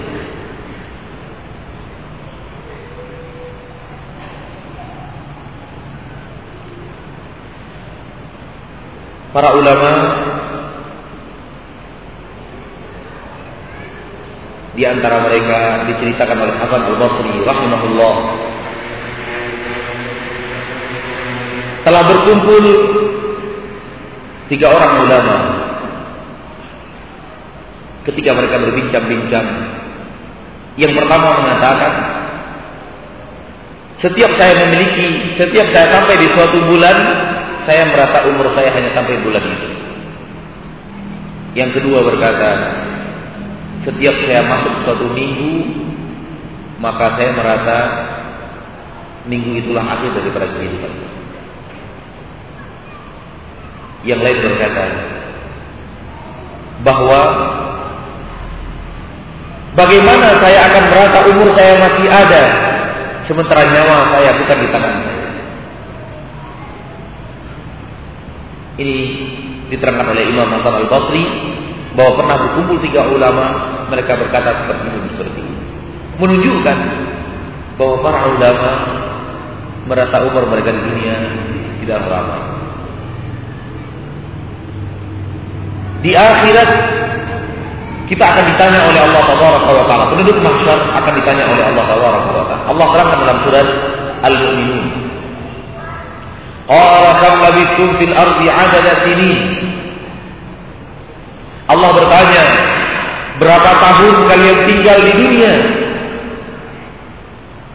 para 9.31 9.55
ulama 9.55 9.91
di 14.81 14.89
antara 14.89 15.21
mereka 15.21 15.85
diceritakan 15.93 16.41
oleh 16.41 16.57
Hasan 16.57 16.89
Al-Basri 16.89 17.37
rahimahullah 17.45 18.15
telah 21.85 22.03
berkumpul 22.09 22.65
tiga 24.49 24.73
orang 24.73 24.93
ulama 25.05 25.37
ketika 28.09 28.33
mereka 28.33 28.57
berbincang-bincang 28.57 29.47
yang 30.81 30.97
pertama 30.97 31.29
mengatakan 31.45 31.93
setiap 34.01 34.33
saya 34.41 34.65
memiliki 34.65 35.37
setiap 35.37 35.77
saya 35.77 35.93
sampai 35.93 36.25
di 36.25 36.29
suatu 36.33 36.57
bulan 36.57 36.97
saya 37.69 37.85
merasa 37.85 38.25
umur 38.33 38.49
saya 38.57 38.73
hanya 38.73 38.97
sampai 38.97 39.21
bulan 39.21 39.45
itu. 39.45 39.69
Yang 41.53 41.71
kedua 41.83 42.01
berkata, 42.01 42.51
setiap 43.81 44.15
saya 44.29 44.45
masuk 44.45 44.75
suatu 44.85 45.07
minggu, 45.09 45.53
maka 46.81 47.17
saya 47.17 47.31
merasa 47.33 47.77
minggu 49.25 49.57
itulah 49.57 49.85
akhir 49.85 50.17
daripada 50.17 50.53
kehidupan. 50.53 50.93
Yang 54.05 54.21
lain 54.21 54.39
berkata 54.41 54.85
bahwa 56.81 57.21
bagaimana 59.77 60.41
saya 60.41 60.73
akan 60.73 60.85
merasa 60.89 61.19
umur 61.29 61.49
saya 61.53 61.75
masih 61.77 62.07
ada 62.09 62.43
sementara 63.29 63.69
nyawa 63.69 63.97
saya 64.17 64.31
bukan 64.41 64.59
di 64.65 64.69
tangan 64.73 64.95
saya. 65.05 65.29
Ini 68.81 68.97
diterangkan 69.69 70.09
oleh 70.17 70.25
Imam 70.33 70.49
Hasan 70.49 70.75
Al 70.81 70.89
Basri 70.89 71.25
bahwa 71.95 72.13
pernah 72.17 72.37
berkumpul 72.41 72.81
tiga 72.81 73.05
ulama 73.13 73.70
mereka 73.91 74.15
berkata 74.15 74.65
seperti 74.65 74.87
ini 74.89 75.09
seperti 75.19 75.39
ini 75.43 75.59
menunjukkan 76.21 76.79
bahwa 77.81 77.97
para 78.05 78.19
ulama 78.29 78.71
merasa 79.89 80.17
umur 80.23 80.45
mereka 80.53 80.71
di 80.71 80.83
dunia 80.85 81.17
tidak 81.81 82.07
lama. 82.07 82.39
Di 86.01 86.13
akhirat 86.17 86.71
kita 88.09 88.25
akan 88.25 88.45
ditanya 88.53 88.81
oleh 88.85 89.01
Allah 89.01 89.23
Taala. 89.27 90.05
Penduduk 90.13 90.37
mahsyar 90.45 90.79
akan 90.97 91.13
ditanya 91.19 91.45
oleh 91.49 91.65
Allah 91.73 91.85
Taala. 91.89 92.57
Allah 92.69 92.87
terangkan 92.95 93.19
dalam 93.25 93.39
surat 93.49 93.69
Al-Mu'minun 94.21 94.87
Qala 96.71 97.19
kam 97.19 97.35
labithum 97.43 97.89
fil 97.99 98.15
ardi 98.15 98.47
adada 98.47 98.93
sinin. 99.03 99.39
Allah 101.67 101.91
bertanya, 101.99 102.43
berapa 103.41 103.71
tahun 103.81 104.15
kalian 104.29 104.59
tinggal 104.69 104.99
di 105.01 105.13
dunia? 105.17 105.53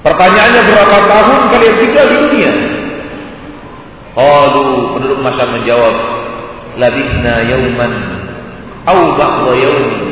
Pertanyaannya 0.06 0.62
berapa 0.70 0.98
tahun 1.10 1.42
kalian 1.50 1.76
tinggal 1.82 2.06
di 2.06 2.18
dunia? 2.22 2.52
Qalu 4.16 4.68
penduduk 4.96 5.20
masyarakat 5.20 5.50
menjawab, 5.60 5.96
labithna 6.80 7.34
yauman 7.50 7.94
au 8.86 9.00
ba'da 9.18 9.52
yaumin 9.60 10.04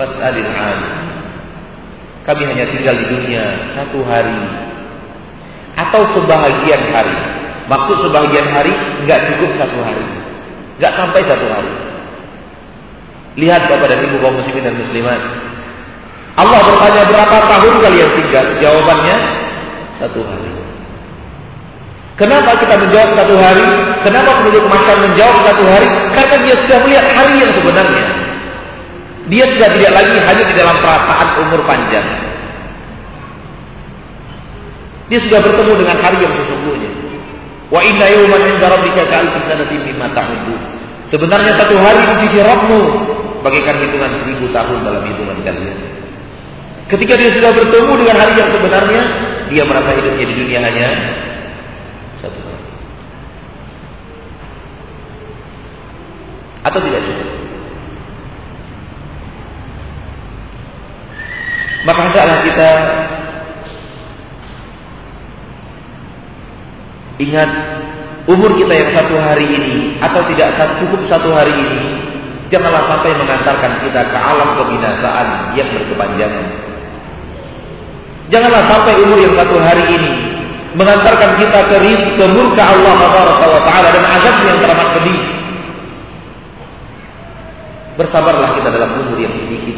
fas'alil 0.00 0.50
'an. 0.50 0.78
Kami 2.24 2.42
hanya 2.48 2.64
tinggal 2.72 2.96
di 2.96 3.06
dunia 3.06 3.44
satu 3.76 4.00
hari 4.08 4.40
atau 5.76 6.02
sebahagian 6.16 6.82
hari. 6.90 7.16
Maksud 7.70 7.96
sebagian 8.02 8.50
hari 8.50 8.72
nggak 9.06 9.20
cukup 9.30 9.50
satu 9.60 9.78
hari, 9.84 10.04
nggak 10.80 10.92
sampai 10.96 11.22
satu 11.22 11.46
hari. 11.46 11.89
Lihat 13.38 13.70
bapak 13.70 13.86
dan 13.86 14.02
ibu 14.10 14.16
kaum 14.18 14.34
muslimin 14.38 14.66
dan 14.66 14.74
muslimat. 14.74 15.20
Allah 16.40 16.60
bertanya 16.66 17.02
berapa 17.06 17.36
tahun 17.46 17.74
kalian 17.78 18.10
tinggal? 18.16 18.46
Jawabannya 18.58 19.16
satu 20.02 20.20
hari. 20.24 20.50
Kenapa 22.20 22.52
kita 22.60 22.74
menjawab 22.76 23.10
satu 23.16 23.34
hari? 23.40 23.64
Kenapa 24.04 24.30
penduduk 24.40 24.64
masyarakat 24.68 24.98
menjawab 25.08 25.36
satu 25.40 25.64
hari? 25.64 25.88
Karena 26.12 26.36
dia 26.44 26.54
sudah 26.66 26.78
melihat 26.84 27.06
hari 27.16 27.34
yang 27.40 27.52
sebenarnya. 27.56 28.04
Dia 29.30 29.44
sudah 29.56 29.68
tidak 29.78 29.92
lagi 29.94 30.16
hanya 30.20 30.42
di 30.44 30.54
dalam 30.58 30.76
perasaan 30.84 31.28
umur 31.46 31.60
panjang. 31.64 32.06
Dia 35.08 35.18
sudah 35.26 35.38
bertemu 35.42 35.72
dengan 35.80 35.96
hari 36.02 36.18
yang 36.20 36.34
sesungguhnya. 36.34 36.90
Wa 37.70 37.80
inna 37.86 38.06
yawman 38.10 38.42
'inda 38.42 38.66
rabbika 38.68 39.02
ka'alfi 39.06 39.38
sanatin 39.46 39.80
mimma 39.86 40.10
ta'uddu. 40.12 40.79
Sebenarnya 41.10 41.52
satu 41.58 41.74
hari 41.74 42.00
di 42.06 42.14
sisi 42.22 42.38
bagaikan 43.42 43.76
hitungan 43.82 44.10
seribu 44.22 44.46
tahun 44.54 44.78
dalam 44.86 45.02
hitungan 45.10 45.38
kalian. 45.42 45.78
Ketika 46.86 47.14
dia 47.18 47.30
sudah 47.34 47.50
bertemu 47.54 47.92
dengan 48.02 48.16
hari 48.18 48.34
yang 48.38 48.50
sebenarnya, 48.50 49.02
dia 49.50 49.62
merasa 49.66 49.90
hidupnya 49.94 50.26
di 50.26 50.34
dunia 50.38 50.60
hanya 50.62 50.88
satu 52.22 52.38
hari. 52.46 52.66
Atau 56.66 56.80
tidak 56.82 57.02
cukup? 57.06 57.28
Maka 61.80 62.00
hendaklah 62.06 62.38
kita 62.44 62.70
Ingat 67.20 67.50
umur 68.30 68.50
kita 68.54 68.72
yang 68.78 68.90
satu 68.94 69.14
hari 69.18 69.46
ini 69.50 69.98
atau 69.98 70.22
tidak 70.30 70.54
cukup 70.78 71.00
satu 71.10 71.34
hari 71.34 71.50
ini 71.50 71.78
janganlah 72.50 72.86
sampai 72.86 73.14
mengantarkan 73.18 73.72
kita 73.82 74.00
ke 74.10 74.18
alam 74.18 74.58
kebinasaan 74.58 75.26
yang 75.54 75.68
berkepanjangan. 75.70 76.46
Janganlah 78.30 78.62
sampai 78.70 78.94
umur 79.02 79.18
yang 79.18 79.34
satu 79.34 79.56
hari 79.58 79.84
ini 79.90 80.12
mengantarkan 80.78 81.34
kita 81.42 81.60
ke 81.66 81.76
ke 82.14 82.24
murka 82.30 82.62
Allah 82.62 82.94
Taala 83.66 83.88
dan 83.90 84.04
azab 84.06 84.36
yang 84.46 84.58
teramat 84.62 84.88
pedih. 84.98 85.20
Bersabarlah 87.98 88.50
kita 88.54 88.68
dalam 88.70 88.90
umur 89.02 89.18
yang 89.18 89.34
sedikit. 89.34 89.76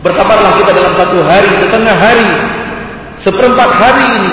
Bersabarlah 0.00 0.52
kita 0.56 0.70
dalam 0.72 0.94
satu 0.96 1.18
hari, 1.28 1.50
setengah 1.60 1.96
hari, 1.96 2.28
seperempat 3.20 3.70
hari 3.76 4.04
ini 4.16 4.32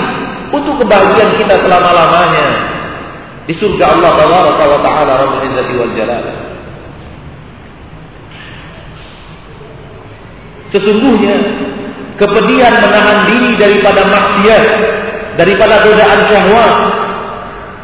untuk 0.54 0.80
kebahagiaan 0.80 1.32
kita 1.40 1.54
selama-lamanya 1.60 2.46
di 3.44 3.54
surga 3.60 3.84
Allah 3.92 4.10
Taala 4.16 4.38
wa 4.48 4.80
taala 4.80 5.12
Rabbul 5.20 5.44
Izzati 5.52 5.72
wal 5.76 5.92
Jalal. 5.92 6.24
Sesungguhnya 10.72 11.34
kepedihan 12.18 12.74
menahan 12.82 13.18
diri 13.30 13.52
daripada 13.60 14.02
maksiat, 14.10 14.64
daripada 15.38 15.74
godaan 15.84 16.20
syahwat 16.26 16.74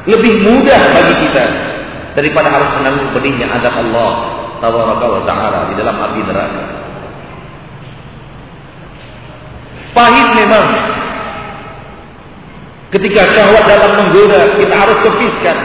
lebih 0.09 0.35
mudah 0.49 0.81
bagi 0.97 1.15
kita 1.29 1.45
daripada 2.17 2.49
harus 2.51 2.71
menanggung 2.81 3.13
pedihnya 3.15 3.47
azab 3.53 3.75
Allah 3.85 4.11
tabaraka 4.59 5.07
wa 5.07 5.23
taala 5.29 5.59
di 5.71 5.75
dalam 5.77 5.97
api 5.97 6.21
neraka. 6.25 6.63
Pahit 9.91 10.29
memang 10.39 10.67
ketika 12.91 13.23
syahwat 13.35 13.65
datang 13.71 13.93
menggoda 13.99 14.59
kita 14.59 14.75
harus 14.75 14.99
tepiskan. 15.07 15.59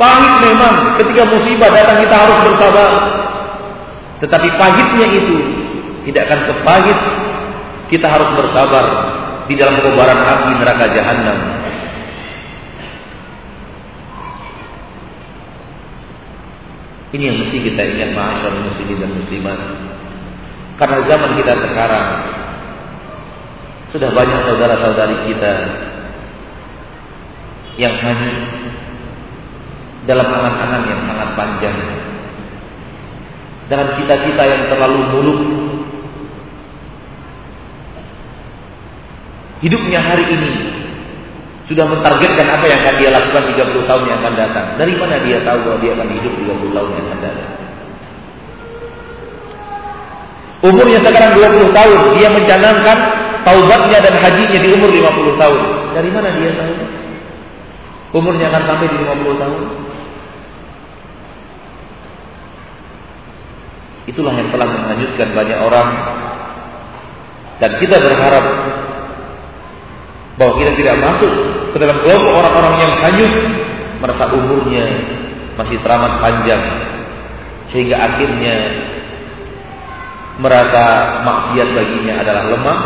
Pahit 0.00 0.34
memang 0.48 0.96
ketika 0.96 1.28
musibah 1.28 1.68
datang 1.68 2.00
kita 2.00 2.16
harus 2.16 2.38
bersabar. 2.44 2.90
Tetapi 4.20 4.48
pahitnya 4.56 5.06
itu 5.16 5.36
tidak 6.08 6.28
akan 6.28 6.40
sepahit 6.48 6.98
kita 7.92 8.06
harus 8.08 8.30
bersabar 8.36 8.84
di 9.48 9.54
dalam 9.56 9.80
kobaran 9.80 10.20
api 10.20 10.50
neraka 10.60 10.86
jahanam. 10.92 11.38
Ini 17.10 17.24
yang 17.26 17.38
mesti 17.42 17.58
kita 17.58 17.82
ingat 17.82 18.10
ma'asyar 18.14 18.54
muslimin 18.54 19.02
dan 19.02 19.10
muslimat. 19.10 19.58
Karena 20.78 20.98
zaman 21.10 21.30
kita 21.34 21.52
sekarang 21.58 22.08
sudah 23.90 24.10
banyak 24.14 24.40
saudara-saudari 24.46 25.16
kita 25.26 25.52
yang 27.80 27.96
hanya 27.96 28.32
dalam 30.04 30.28
angan-angan 30.28 30.82
yang 30.84 31.00
sangat 31.08 31.28
panjang. 31.32 31.76
Dengan 33.72 33.88
cita-cita 33.96 34.42
yang 34.44 34.62
terlalu 34.68 35.00
muluk 35.14 35.40
hidupnya 39.64 40.00
hari 40.04 40.26
ini 40.28 40.52
sudah 41.70 41.86
mentargetkan 41.86 42.50
apa 42.50 42.66
yang 42.66 42.82
akan 42.82 42.94
dia 42.98 43.10
lakukan 43.14 43.44
30 43.54 43.88
tahun 43.88 44.02
yang 44.10 44.18
akan 44.20 44.34
datang. 44.34 44.66
Dari 44.76 44.94
mana 44.98 45.22
dia 45.22 45.38
tahu 45.46 45.58
bahwa 45.64 45.78
dia 45.80 45.92
akan 45.96 46.08
hidup 46.18 46.32
30 46.36 46.76
tahun 46.76 46.90
yang 46.90 47.06
akan 47.08 47.20
datang? 47.22 47.50
Umurnya 50.60 51.00
sekarang 51.00 51.32
20 51.40 51.72
tahun, 51.72 51.98
dia 52.20 52.28
mencanangkan 52.28 52.98
taubatnya 53.48 53.98
dan 54.04 54.14
hajinya 54.20 54.58
di 54.60 54.68
umur 54.76 54.90
50 54.92 55.40
tahun. 55.40 55.60
Dari 55.96 56.10
mana 56.12 56.28
dia 56.36 56.52
tahu? 56.52 56.99
Umurnya 58.10 58.50
akan 58.50 58.62
sampai 58.66 58.86
di 58.90 58.96
50 59.06 59.42
tahun. 59.42 59.62
Itulah 64.10 64.34
yang 64.34 64.50
telah 64.50 64.66
menghanyutkan 64.66 65.28
banyak 65.30 65.58
orang. 65.62 65.88
Dan 67.62 67.70
kita 67.78 67.96
berharap 68.02 68.44
bahwa 70.40 70.52
kita 70.56 70.72
tidak 70.80 70.96
masuk 71.04 71.32
ke 71.70 71.76
dalam 71.76 72.00
kelompok 72.00 72.32
orang-orang 72.32 72.74
yang 72.80 72.92
hanyut 73.04 73.32
merasa 74.00 74.24
umurnya 74.32 74.84
masih 75.60 75.76
teramat 75.84 76.24
panjang 76.24 76.62
sehingga 77.70 78.00
akhirnya 78.00 78.56
merasa 80.40 80.84
maksiat 81.20 81.68
baginya 81.76 82.14
adalah 82.24 82.44
lemah, 82.48 82.78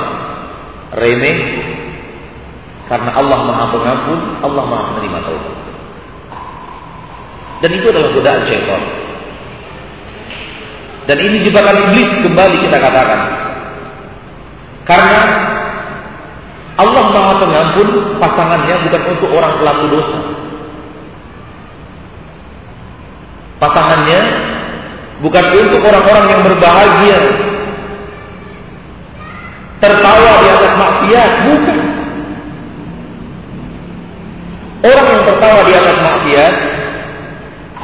remeh 0.98 1.38
karena 2.84 3.10
Allah 3.16 3.38
Maha 3.48 3.64
Pengampun, 3.72 4.18
Allah 4.44 4.64
Maha 4.68 4.82
Penerima 4.92 5.18
Taubat. 5.24 5.56
Dan 7.64 7.70
itu 7.80 7.86
adalah 7.88 8.10
godaan 8.12 8.42
syaitan. 8.44 8.82
Dan 11.04 11.18
ini 11.20 11.36
jebakan 11.48 11.76
iblis 11.88 12.10
kembali 12.28 12.56
kita 12.60 12.76
katakan. 12.76 13.20
Karena 14.84 15.20
Allah 16.76 17.04
Maha 17.08 17.34
Pengampun 17.40 17.88
pasangannya 18.20 18.74
bukan 18.84 19.02
untuk 19.16 19.30
orang 19.32 19.52
pelaku 19.56 19.84
dosa. 19.88 20.18
Pasangannya 23.64 24.20
bukan 25.24 25.44
untuk 25.56 25.80
orang-orang 25.88 26.24
yang 26.36 26.42
berbahagia. 26.44 27.18
Tertawa 29.80 30.32
di 30.44 30.48
atas 30.52 30.72
maksiat, 30.76 31.32
bukan. 31.48 31.83
Orang 34.84 35.06
yang 35.08 35.24
tertawa 35.24 35.64
di 35.64 35.72
atas 35.72 35.96
maksiat, 35.96 36.54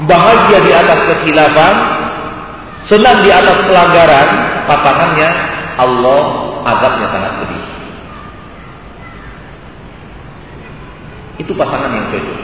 bahagia 0.05 0.59
di 0.61 0.72
atas 0.76 1.01
kekhilafan, 1.09 1.76
senang 2.92 3.24
di 3.24 3.30
atas 3.32 3.57
pelanggaran, 3.64 4.28
pasangannya 4.68 5.28
Allah 5.80 6.22
azabnya 6.61 7.09
sangat 7.09 7.32
pedih. 7.40 7.64
Itu 11.40 11.53
pasangan 11.57 11.88
yang 11.88 12.07
cocok. 12.12 12.40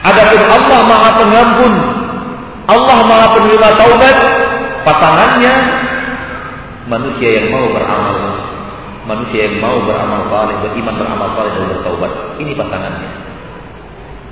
Adapun 0.00 0.42
Allah 0.50 0.80
Maha 0.90 1.10
Pengampun, 1.14 1.72
Allah 2.66 2.98
Maha 3.06 3.26
Penerima 3.38 3.68
Taubat, 3.78 4.18
pasangannya 4.82 5.54
manusia 6.90 7.28
yang 7.38 7.54
mau 7.54 7.70
beramal, 7.70 8.49
manusia 9.08 9.48
yang 9.48 9.62
mau 9.64 9.80
beramal 9.84 10.28
saleh, 10.28 10.56
beriman 10.64 10.94
beramal 10.96 11.28
saleh 11.36 11.52
dan 11.56 11.66
bertaubat. 11.72 12.12
Ini 12.40 12.52
pasangannya. 12.56 13.10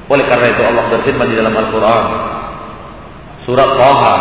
Oleh 0.08 0.24
karena 0.28 0.46
itu 0.56 0.62
Allah 0.64 0.84
berfirman 0.88 1.28
di 1.28 1.36
dalam 1.36 1.52
Al-Qur'an 1.52 2.04
surat 3.44 3.70
Taha, 3.76 4.14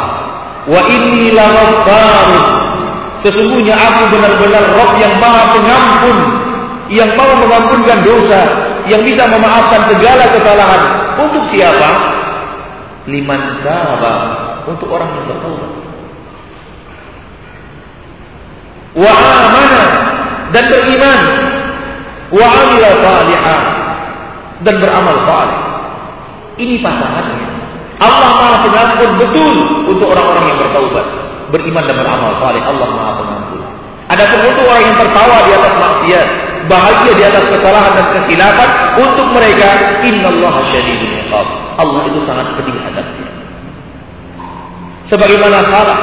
"Wa 0.68 0.82
inni 0.88 1.32
la 1.36 1.48
Sesungguhnya 3.18 3.76
aku 3.76 4.14
benar-benar 4.14 4.64
Rob 4.78 4.92
yang 5.02 5.18
Maha 5.18 5.50
Pengampun, 5.58 6.18
yang 6.94 7.12
mau 7.18 7.28
mengampunkan 7.34 8.06
dosa, 8.06 8.42
yang 8.88 9.02
bisa 9.04 9.26
memaafkan 9.28 9.90
segala 9.90 10.24
kesalahan. 10.32 10.82
Untuk 11.18 11.44
siapa? 11.50 11.90
Liman 13.10 13.42
sahabat, 13.66 14.22
untuk 14.70 14.88
orang 14.94 15.10
yang 15.18 15.26
bertaubat. 15.34 15.72
Wa 18.98 19.14
amana 19.18 19.86
dan 20.56 20.64
beriman. 20.72 21.20
Wa 22.28 22.44
amila 22.44 22.90
salihah 23.00 23.62
dan 24.68 24.76
beramal 24.84 25.18
saleh. 25.24 25.60
Ini 26.58 26.76
pasangannya. 26.82 27.48
Allah 27.98 28.30
Maha 28.38 28.58
Pengampun 28.66 29.10
betul 29.18 29.56
untuk 29.90 30.08
orang-orang 30.14 30.54
yang 30.54 30.60
bertaubat, 30.62 31.06
beriman 31.50 31.84
dan 31.86 31.96
beramal 31.98 32.32
saleh. 32.42 32.62
Allah 32.62 32.88
Maha 32.94 33.12
Pengampun. 33.22 33.62
Ada 34.08 34.24
untuk 34.40 34.64
orang 34.64 34.84
yang 34.88 34.98
tertawa 34.98 35.38
di 35.44 35.52
atas 35.52 35.74
maksiat, 35.76 36.28
bahagia 36.72 37.12
di 37.12 37.24
atas 37.28 37.44
kesalahan 37.52 37.92
dan 37.92 38.08
kesilapan 38.16 38.70
untuk 39.04 39.28
mereka 39.36 39.68
innallaha 40.04 40.60
syadidul 40.72 41.16
iqab. 41.28 41.48
Allah 41.76 42.02
itu 42.08 42.20
sangat 42.24 42.48
pedih 42.56 42.76
hadapnya. 42.82 43.28
Sebagaimana 45.12 45.60
salah 45.72 46.00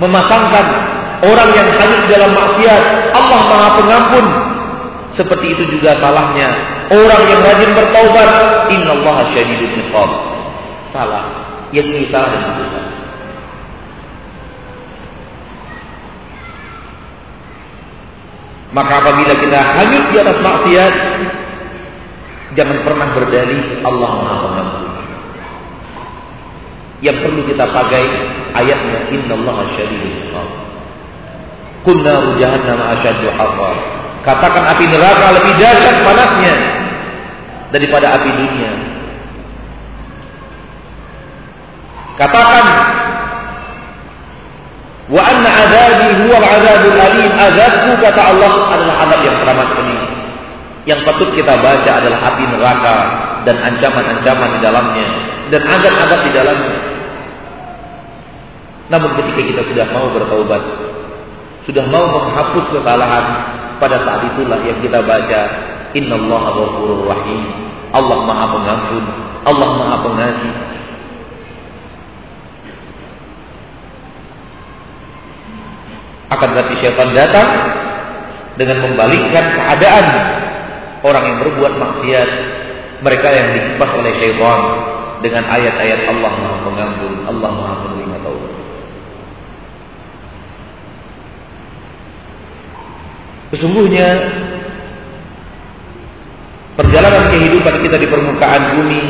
memasangkan 0.00 0.66
orang 1.24 1.48
yang 1.52 1.68
hanyut 1.76 2.04
dalam 2.08 2.30
maksiat, 2.32 2.82
Allah 3.16 3.40
Maha 3.44 3.68
Pengampun. 3.80 4.26
Seperti 5.18 5.46
itu 5.52 5.64
juga 5.76 6.00
salahnya 6.00 6.48
orang 6.90 7.22
yang 7.28 7.40
rajin 7.44 7.70
bertaubat, 7.76 8.30
innallaha 8.72 9.22
syadidul 9.36 9.74
iqab. 9.84 10.10
Salah, 10.90 11.24
yakni 11.70 12.08
salah 12.10 12.30
dan. 12.34 12.86
Maka 18.70 18.92
apabila 19.02 19.34
kita 19.34 19.58
hanyut 19.58 20.04
di 20.14 20.16
atas 20.22 20.38
maksiat, 20.38 20.94
jangan 22.54 22.78
pernah 22.86 23.08
berdalih 23.18 23.82
Allah 23.82 24.10
Maha 24.14 24.36
Pengampun. 24.46 24.88
Yang 27.00 27.16
perlu 27.24 27.40
kita 27.48 27.64
pakai 27.64 28.04
ayatnya 28.60 28.98
Inna 29.10 29.34
Allah 29.42 29.56
syadidul 29.74 30.16
iqab. 30.26 30.69
Kunna 31.80 32.14
jahannam 32.36 32.80
asyaddu 32.96 33.28
harra. 33.32 33.72
Katakan 34.20 34.64
api 34.76 34.84
neraka 34.84 35.26
lebih 35.32 35.52
dahsyat 35.56 35.96
panasnya 36.04 36.54
daripada 37.72 38.20
api 38.20 38.30
dunia. 38.36 38.72
Katakan 42.20 42.64
Wa 45.10 45.26
anna 45.26 45.50
azabi 45.50 46.22
huwa 46.22 46.38
al-azabul 46.38 46.94
alim. 46.94 47.30
Azabku 47.34 47.90
kata 47.98 48.20
Allah 48.30 48.52
adalah 48.70 48.96
azab 49.02 49.20
yang 49.26 49.36
teramat 49.42 49.68
pedih. 49.74 50.02
Yang 50.86 51.00
patut 51.02 51.28
kita 51.34 51.54
baca 51.58 51.90
adalah 51.98 52.20
api 52.30 52.44
neraka 52.46 52.96
dan 53.42 53.56
ancaman-ancaman 53.58 54.48
di 54.54 54.60
dalamnya 54.62 55.08
dan 55.50 55.62
azab-azab 55.66 56.20
di 56.24 56.30
dalamnya. 56.30 56.78
Namun 58.90 59.10
ketika 59.18 59.42
kita 59.42 59.62
sudah 59.66 59.86
mau 59.90 60.06
bertaubat, 60.14 60.62
sudah 61.70 61.86
mau 61.86 62.02
menghapus 62.02 62.66
kesalahan, 62.74 63.26
pada 63.78 64.02
saat 64.02 64.26
itulah 64.34 64.58
yang 64.66 64.82
kita 64.82 65.06
baca 65.06 65.40
Inna 65.94 66.18
Allah 66.18 66.44
rahim. 67.06 67.42
Allah 67.94 68.18
Maha 68.26 68.46
Pengampun, 68.54 69.04
Allah 69.46 69.68
Maha 69.78 69.96
Pengasih. 70.02 70.54
Akan 76.30 76.48
tetapi 76.54 76.74
syaitan 76.82 77.10
datang 77.14 77.48
dengan 78.58 78.90
membalikkan 78.90 79.44
keadaan 79.54 80.06
orang 81.06 81.22
yang 81.22 81.38
berbuat 81.42 81.72
maksiat, 81.78 82.28
mereka 83.02 83.28
yang 83.30 83.46
dikipas 83.54 83.90
oleh 83.94 84.12
syaitan 84.18 84.60
dengan 85.22 85.46
ayat-ayat 85.46 86.00
Allah 86.10 86.32
Maha 86.34 86.58
Pengampun, 86.66 87.12
Allah 87.30 87.50
Maha 87.54 87.74
Penerima 87.86 88.18
Taubat. 88.26 88.39
Sesungguhnya 93.50 94.08
perjalanan 96.78 97.34
kehidupan 97.34 97.74
kita 97.82 97.96
di 97.98 98.06
permukaan 98.06 98.62
bumi 98.78 99.02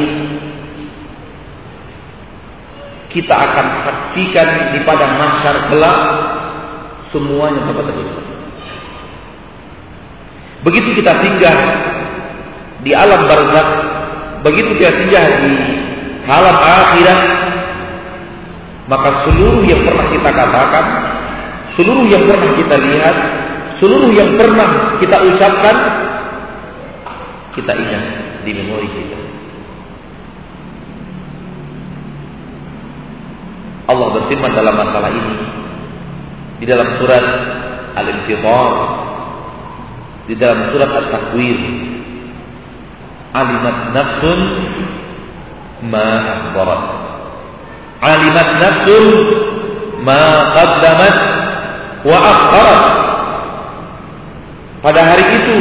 kita 3.10 3.34
akan 3.34 3.66
saksikan 3.84 4.48
di 4.74 4.78
padang 4.86 5.18
mahsyar 5.18 5.66
kelak 5.66 5.98
semuanya 7.10 7.66
tempat 7.66 7.84
tertutup. 7.90 8.26
Begitu 10.60 10.88
kita 11.02 11.12
singgah 11.24 11.56
di 12.86 12.90
alam 12.94 13.26
barzakh, 13.26 13.70
begitu 14.46 14.70
kita 14.78 14.92
singgah 14.94 15.24
di 15.26 15.54
alam 16.30 16.54
akhirat, 16.54 17.20
maka 18.86 19.26
seluruh 19.26 19.66
yang 19.66 19.82
pernah 19.82 20.06
kita 20.12 20.30
katakan, 20.30 20.86
seluruh 21.74 22.06
yang 22.06 22.22
pernah 22.28 22.50
kita 22.54 22.76
lihat, 22.78 23.16
seluruh 23.80 24.12
yang 24.12 24.36
pernah 24.36 25.00
kita 25.00 25.16
ucapkan, 25.24 25.76
kita 27.56 27.72
ingat 27.74 28.04
di 28.44 28.52
memori 28.54 28.88
kita. 28.92 29.18
Allah 33.90 34.08
berfirman 34.14 34.54
dalam 34.54 34.74
masalah 34.78 35.10
ini 35.10 35.34
di 36.62 36.64
dalam 36.68 36.94
surat 37.02 37.24
Al-Infitar 37.98 38.72
di 40.30 40.38
dalam 40.38 40.70
surat 40.70 40.90
At-Takwir 40.94 41.58
alimat 43.34 43.78
nafsun 43.90 44.40
ma 45.90 46.06
akhbarat 46.38 46.84
alimat 47.98 48.50
nafsun 48.62 49.04
ma 50.06 50.22
qaddamat 50.54 51.16
wa 52.06 52.18
akharat 52.30 53.09
pada 54.80 55.00
hari 55.04 55.24
itu 55.28 55.56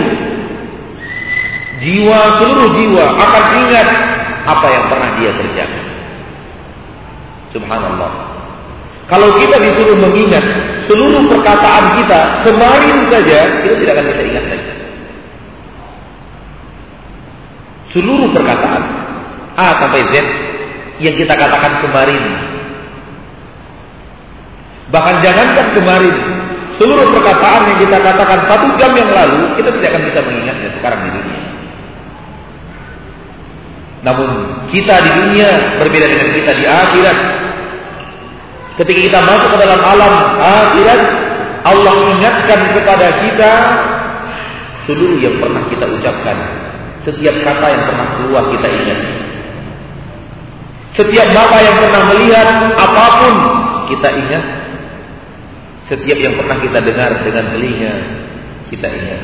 jiwa 1.80 2.20
seluruh 2.40 2.70
jiwa 2.76 3.06
akan 3.20 3.46
ingat 3.68 3.88
apa 4.48 4.68
yang 4.72 4.86
pernah 4.88 5.10
dia 5.20 5.32
kerjakan 5.36 5.86
subhanallah 7.56 8.40
kalau 9.10 9.30
kita 9.42 9.58
disuruh 9.58 9.98
mengingat 9.98 10.46
seluruh 10.86 11.26
perkataan 11.34 11.98
kita 11.98 12.20
kemarin 12.46 12.96
saja, 13.10 13.40
kita 13.66 13.76
tidak 13.82 13.94
akan 13.98 14.06
bisa 14.06 14.22
ingat 14.22 14.46
lagi. 14.54 14.72
Seluruh 17.90 18.30
perkataan 18.38 18.84
A 19.58 19.68
sampai 19.82 20.02
Z 20.14 20.16
yang 21.02 21.16
kita 21.18 21.34
katakan 21.34 21.82
kemarin. 21.82 22.22
Bahkan 24.94 25.16
jangankan 25.26 25.68
kemarin, 25.74 26.16
seluruh 26.80 27.06
perkataan 27.12 27.62
yang 27.70 27.80
kita 27.84 27.98
katakan 28.00 28.40
satu 28.48 28.68
jam 28.80 28.92
yang 28.96 29.12
lalu, 29.12 29.60
kita 29.60 29.70
tidak 29.76 29.90
akan 29.92 30.04
bisa 30.08 30.20
mengingatnya 30.24 30.70
sekarang 30.80 31.00
di 31.04 31.10
dunia. 31.12 31.42
Namun 34.00 34.30
kita 34.72 34.96
di 35.04 35.12
dunia 35.12 35.50
berbeda 35.84 36.08
dengan 36.08 36.30
kita 36.32 36.52
di 36.56 36.66
akhirat. 36.66 37.18
Ketika 38.80 39.00
kita 39.12 39.20
masuk 39.28 39.50
ke 39.52 39.58
dalam 39.60 39.82
alam 39.84 40.14
akhirat, 40.40 41.02
Allah 41.68 41.94
ingatkan 42.16 42.60
kepada 42.72 43.08
kita 43.28 43.52
seluruh 44.88 45.20
yang 45.20 45.36
pernah 45.44 45.68
kita 45.68 45.84
ucapkan. 45.84 46.38
Setiap 47.04 47.36
kata 47.44 47.66
yang 47.68 47.84
pernah 47.92 48.08
keluar 48.16 48.44
kita 48.56 48.68
ingat. 48.72 49.00
Setiap 50.96 51.28
mata 51.32 51.58
yang 51.60 51.76
pernah 51.80 52.04
melihat 52.12 52.48
apa 52.76 53.06
pun 53.20 53.34
kita 53.92 54.10
ingat. 54.16 54.44
Setiap 55.90 56.18
yang 56.22 56.38
pernah 56.38 56.58
kita 56.62 56.80
dengar 56.86 57.12
dengan 57.26 57.46
telinga 57.50 57.94
kita 58.70 58.88
ingat. 58.88 59.22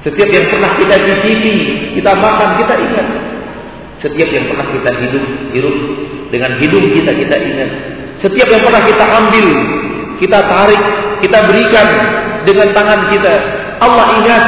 Setiap 0.00 0.28
yang 0.32 0.46
pernah 0.48 0.72
kita 0.80 0.96
cicipi, 0.96 1.56
kita 2.00 2.12
makan, 2.16 2.48
kita 2.64 2.74
ingat. 2.80 3.06
Setiap 4.00 4.28
yang 4.32 4.48
pernah 4.48 4.64
kita 4.72 4.90
hidup, 4.96 5.24
hidup 5.52 5.76
dengan 6.32 6.56
hidung 6.56 6.88
kita 6.88 7.12
kita 7.12 7.36
ingat. 7.36 7.70
Setiap 8.24 8.48
yang 8.48 8.62
pernah 8.64 8.80
kita 8.80 9.04
ambil, 9.04 9.46
kita 10.16 10.38
tarik, 10.40 10.82
kita 11.20 11.38
berikan 11.44 11.86
dengan 12.48 12.68
tangan 12.72 13.00
kita. 13.12 13.34
Allah 13.84 14.06
ingat 14.24 14.44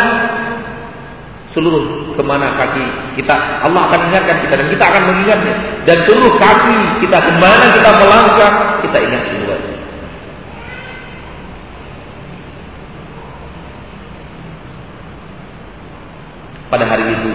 seluruh 1.53 2.17
ke 2.17 2.23
mana 2.25 2.57
kaki 2.57 3.17
kita. 3.21 3.37
Allah 3.61 3.93
akan 3.93 4.01
ingatkan 4.09 4.37
kita 4.49 4.55
dan 4.57 4.69
kita 4.73 4.85
akan 4.89 5.03
mengingatnya. 5.13 5.55
Dan 5.85 5.97
seluruh 6.09 6.33
kaki 6.41 6.77
kita 7.05 7.17
ke 7.21 7.33
mana 7.37 7.65
kita 7.77 7.91
melangkah, 8.01 8.53
kita 8.89 8.99
ingat 9.05 9.23
semua. 9.29 9.72
Pada 16.73 16.89
hari 16.89 17.05
itu 17.13 17.33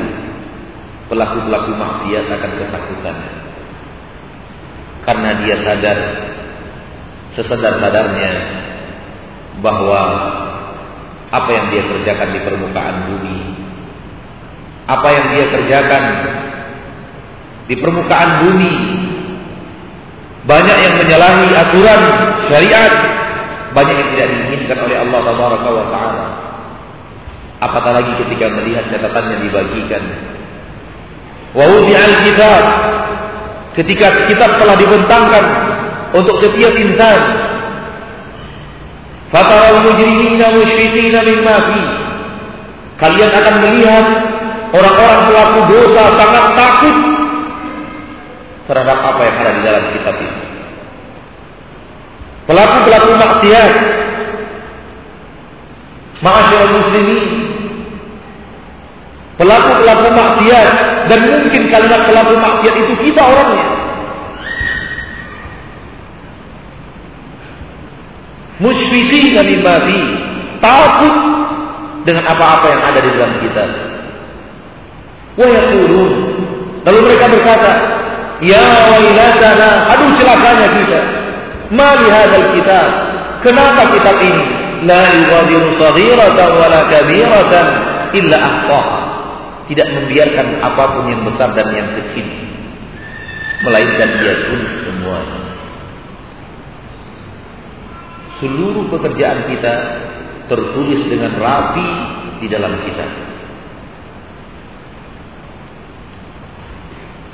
pelaku-pelaku 1.14 1.78
maksiat 1.78 2.26
akan 2.26 2.52
ketakutan. 2.58 3.18
Karena 5.06 5.30
dia 5.46 5.56
sadar 5.62 6.00
sesadar-sadarnya 7.38 8.32
bahwa 9.62 10.02
apa 11.30 11.50
yang 11.54 11.66
dia 11.70 11.84
kerjakan 11.86 12.30
di 12.34 12.40
permukaan 12.42 12.98
bumi 13.14 13.40
apa 14.88 15.08
yang 15.12 15.26
dia 15.36 15.46
kerjakan 15.52 16.04
di 17.68 17.76
permukaan 17.76 18.32
bumi 18.48 18.74
banyak 20.48 20.78
yang 20.80 20.96
menyalahi 20.96 21.52
aturan 21.52 22.02
syariat 22.48 22.94
banyak 23.76 23.96
yang 24.00 24.10
tidak 24.16 24.28
diinginkan 24.32 24.80
oleh 24.88 24.98
Allah 25.04 25.20
Taala 25.92 26.26
apatah 27.58 27.92
lagi 28.02 28.14
ketika 28.26 28.54
melihat 28.54 28.86
catatannya 28.94 29.38
dibagikan 29.42 30.04
wa 31.58 31.66
al 31.66 32.16
kitab 32.22 32.64
ketika 33.78 34.08
kitab 34.26 34.58
telah 34.58 34.76
dibentangkan 34.78 35.46
untuk 36.18 36.42
setiap 36.42 36.74
insan. 36.74 37.20
Fataral 39.28 39.84
mujrimina 39.84 40.56
musyfiqina 40.56 41.20
mimma 41.22 41.56
fi. 41.68 41.82
Kalian 42.98 43.30
akan 43.30 43.56
melihat 43.62 44.06
orang-orang 44.74 45.22
pelaku 45.30 45.60
dosa 45.70 46.04
sangat 46.18 46.46
takut 46.58 46.96
terhadap 48.66 48.98
apa 48.98 49.22
yang 49.28 49.36
ada 49.38 49.52
di 49.52 49.62
dalam 49.62 49.84
kitab 49.94 50.16
ini. 50.18 50.42
Pelaku-pelaku 52.48 53.12
maksiat 53.20 53.74
Ma'asyiral 56.18 56.74
muslimin 56.74 57.47
Pelaku-pelaku 59.38 60.10
maksiat 60.18 60.70
dan 61.14 61.20
mungkin 61.30 61.64
kalimat 61.70 62.02
pelaku 62.10 62.34
maksiat 62.42 62.74
itu 62.74 62.94
kita 63.06 63.22
orangnya. 63.22 63.68
Musyfiqin 68.58 69.38
dari 69.38 69.62
babi, 69.62 70.02
takut 70.58 71.16
dengan 72.02 72.26
apa-apa 72.26 72.66
yang 72.74 72.82
ada 72.82 73.00
di 73.06 73.10
dalam 73.14 73.34
kita. 73.38 73.64
Wa 75.38 75.46
yaqulun, 75.46 76.12
lalu 76.82 77.00
mereka 77.06 77.30
berkata, 77.30 77.72
"Ya 78.42 78.66
wailatana, 78.90 79.70
aduh 79.94 80.10
celakanya 80.18 80.68
kita. 80.82 81.00
Ma 81.78 81.94
li 82.02 82.10
hadzal 82.10 82.58
kitab? 82.58 82.90
Kenapa 83.46 83.86
kitab 83.94 84.18
ini 84.18 84.46
la 84.90 85.14
yughadiru 85.14 85.78
saghiratan 85.78 86.50
wala 86.58 86.80
kabiratan 86.90 87.66
illa 88.18 88.38
ahsaha?" 88.42 89.07
Tidak 89.68 89.88
membiarkan 89.92 90.48
apa 90.64 90.84
pun 90.96 91.06
yang 91.12 91.22
besar 91.28 91.52
dan 91.56 91.68
yang 91.76 91.90
kecil 91.96 92.28
melainkan 93.68 94.10
dia 94.22 94.34
tulis 94.48 94.74
semuanya 94.86 95.40
seluruh 98.38 98.86
pekerjaan 98.94 99.50
kita 99.50 99.74
tertulis 100.48 101.02
dengan 101.10 101.36
rapi 101.42 101.90
di 102.44 102.48
dalam 102.48 102.74
kitab 102.86 103.10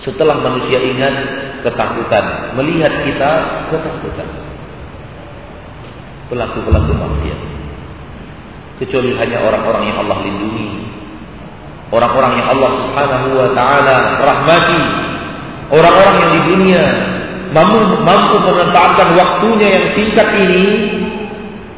setelah 0.04 0.36
manusia 0.44 0.84
ingat 0.84 1.16
ketakutan, 1.64 2.56
melihat 2.60 2.92
kita 3.08 3.32
ketakutan. 3.72 4.30
Pelaku-pelaku 6.28 6.92
maksiat. 6.92 7.40
Kecuali 8.84 9.16
hanya 9.16 9.48
orang-orang 9.48 9.84
yang 9.88 9.98
Allah 10.04 10.20
lindungi. 10.28 10.68
Orang-orang 11.94 12.42
yang 12.42 12.48
Allah 12.58 12.72
subhanahu 12.82 13.28
wa 13.38 13.50
ta'ala 13.54 13.96
rahmati. 14.18 14.82
Orang-orang 15.70 16.16
yang 16.26 16.32
di 16.34 16.42
dunia 16.50 16.86
mampu, 17.54 18.02
mampu 18.02 18.36
memanfaatkan 18.42 19.14
waktunya 19.14 19.68
yang 19.78 19.86
singkat 19.94 20.28
ini 20.42 20.66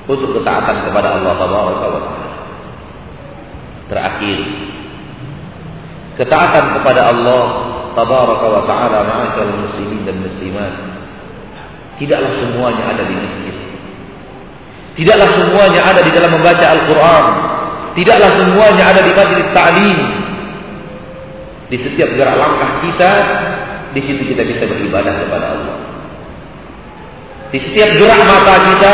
untuk 0.08 0.40
ketaatan 0.40 0.88
kepada 0.88 1.20
Allah 1.20 1.34
Taala. 1.36 2.00
Terakhir, 3.92 4.40
ketaatan 6.16 6.66
kepada 6.80 7.12
Allah 7.12 7.44
Tabaraka 7.96 8.46
wa 8.52 8.62
Ta'ala 8.68 9.00
ma'asyar 9.08 9.48
muslimin 9.56 10.04
dan 10.04 10.20
muslimat 10.20 10.74
tidaklah 11.96 12.32
semuanya 12.44 12.84
ada 12.92 13.04
di 13.08 13.16
masjid 13.16 13.56
tidaklah 15.00 15.30
semuanya 15.40 15.82
ada 15.84 16.02
di 16.04 16.12
dalam 16.12 16.32
membaca 16.36 16.66
Al-Quran 16.76 17.26
tidaklah 17.96 18.30
semuanya 18.38 18.84
ada 18.92 19.02
di 19.02 19.12
majlis 19.16 19.50
ta'lim. 19.56 20.00
Di 21.66 21.78
setiap 21.82 22.10
gerak 22.14 22.36
langkah 22.38 22.72
kita 22.86 23.12
di 23.98 24.02
situ 24.06 24.22
kita 24.36 24.44
bisa 24.46 24.64
beribadah 24.70 25.14
kepada 25.18 25.46
Allah. 25.58 25.78
Di 27.50 27.58
setiap 27.64 27.90
gerak 27.98 28.22
mata 28.28 28.56
kita 28.70 28.94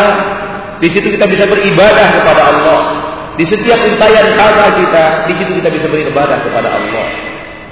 di 0.81 0.87
situ 0.93 1.07
kita 1.13 1.25
bisa 1.27 1.45
beribadah 1.49 2.07
kepada 2.15 2.41
Allah. 2.47 2.81
Di 3.35 3.45
setiap 3.47 3.79
untayan 3.85 4.27
kata 4.37 4.65
kita 4.77 5.03
di 5.27 5.33
situ 5.41 5.51
kita 5.59 5.69
bisa 5.73 5.87
beribadah 5.89 6.37
kepada 6.45 6.69
Allah. 6.69 7.05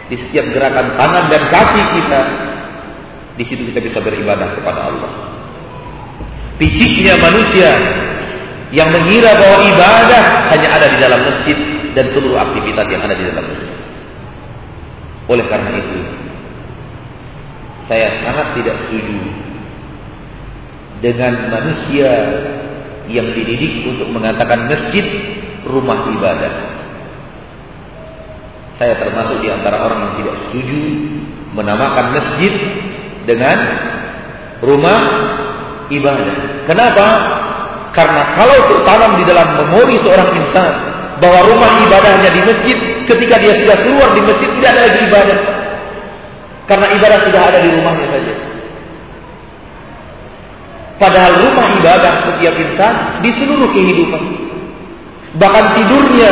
Di 0.10 0.18
setiap 0.18 0.46
gerakan 0.50 0.98
tangan 0.98 1.30
dan 1.30 1.42
kaki 1.54 1.84
kita, 2.02 2.22
di 3.38 3.44
situ 3.46 3.62
kita 3.70 3.80
bisa 3.80 4.02
beribadah 4.02 4.58
kepada 4.58 4.90
Allah. 4.90 5.12
Fisiknya 6.58 7.16
manusia 7.22 7.72
yang 8.70 8.90
mengira 8.94 9.34
bahwa 9.34 9.66
ibadah 9.66 10.24
hanya 10.54 10.70
ada 10.78 10.88
di 10.94 10.98
dalam 11.02 11.22
masjid 11.26 11.58
dan 11.98 12.06
seluruh 12.14 12.38
aktivitas 12.38 12.86
yang 12.86 13.02
ada 13.02 13.16
di 13.18 13.24
dalam 13.26 13.46
masjid. 13.50 13.72
Oleh 15.30 15.46
karena 15.50 15.70
itu, 15.78 16.00
saya 17.90 18.08
sangat 18.22 18.48
tidak 18.62 18.76
setuju 18.86 19.20
dengan 21.02 21.34
manusia 21.50 22.12
yang 23.10 23.34
dididik 23.34 23.90
untuk 23.90 24.10
mengatakan 24.14 24.70
masjid 24.70 25.06
rumah 25.66 26.06
ibadah. 26.14 26.54
Saya 28.78 28.96
termasuk 28.96 29.44
di 29.44 29.50
antara 29.52 29.82
orang 29.82 30.00
yang 30.08 30.16
tidak 30.24 30.36
setuju 30.48 30.82
menamakan 31.58 32.06
masjid 32.16 32.54
dengan 33.26 33.58
rumah 34.62 35.02
ibadah. 35.90 36.38
Kenapa? 36.70 37.08
Karena 37.98 38.22
kalau 38.38 38.58
tertanam 38.70 39.12
di 39.18 39.24
dalam 39.26 39.48
memori 39.58 39.98
seorang 40.06 40.30
insan 40.34 40.74
bahwa 41.20 41.40
rumah 41.52 41.72
ibadahnya 41.84 42.30
di 42.32 42.42
masjid, 42.46 42.78
ketika 43.10 43.36
dia 43.42 43.54
sudah 43.60 43.78
keluar 43.82 44.10
di 44.14 44.22
masjid 44.24 44.50
tidak 44.60 44.70
ada 44.72 44.82
lagi 44.88 45.00
ibadah. 45.10 45.40
Karena 46.70 46.88
ibadah 46.94 47.20
sudah 47.26 47.42
ada 47.50 47.58
di 47.60 47.70
rumahnya 47.74 48.08
saja. 48.14 48.34
Padahal 51.00 51.34
rumah 51.42 51.68
ibadah 51.80 52.14
setiap 52.28 52.54
insan 52.56 52.94
di 53.26 53.30
seluruh 53.42 53.70
kehidupan. 53.74 54.24
Bahkan 55.40 55.66
tidurnya 55.78 56.32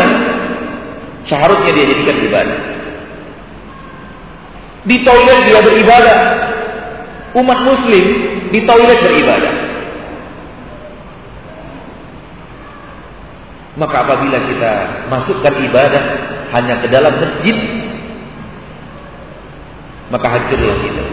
Seharusnya 1.28 1.72
dia 1.76 1.86
jadikan 1.92 2.18
ibadah. 2.24 2.60
Di 4.88 4.96
toilet 5.04 5.40
dia 5.44 5.60
beribadah. 5.60 6.20
Umat 7.36 7.60
muslim 7.68 8.06
di 8.56 8.60
toilet 8.64 9.00
beribadah. 9.04 9.54
Maka 13.78 13.96
apabila 14.10 14.38
kita 14.42 14.72
masukkan 15.06 15.54
ibadah 15.54 16.04
hanya 16.58 16.82
ke 16.82 16.88
dalam 16.90 17.14
masjid, 17.22 17.58
maka 20.10 20.28
hancurlah 20.34 20.78
kita. 20.82 21.04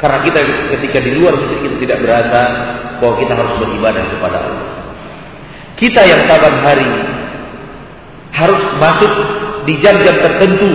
Karena 0.00 0.18
kita 0.24 0.38
ketika 0.78 0.98
di 1.04 1.12
luar 1.14 1.36
masjid 1.36 1.58
kita 1.68 1.76
tidak 1.84 1.98
berasa 2.02 2.40
bahwa 2.98 3.14
kita 3.20 3.32
harus 3.36 3.54
beribadah 3.60 4.04
kepada 4.08 4.38
Allah. 4.40 4.68
Kita 5.76 6.00
yang 6.06 6.22
saban 6.26 6.56
hari 6.64 6.90
harus 8.32 8.62
masuk 8.80 9.12
di 9.68 9.74
jam-jam 9.84 10.16
tertentu 10.16 10.72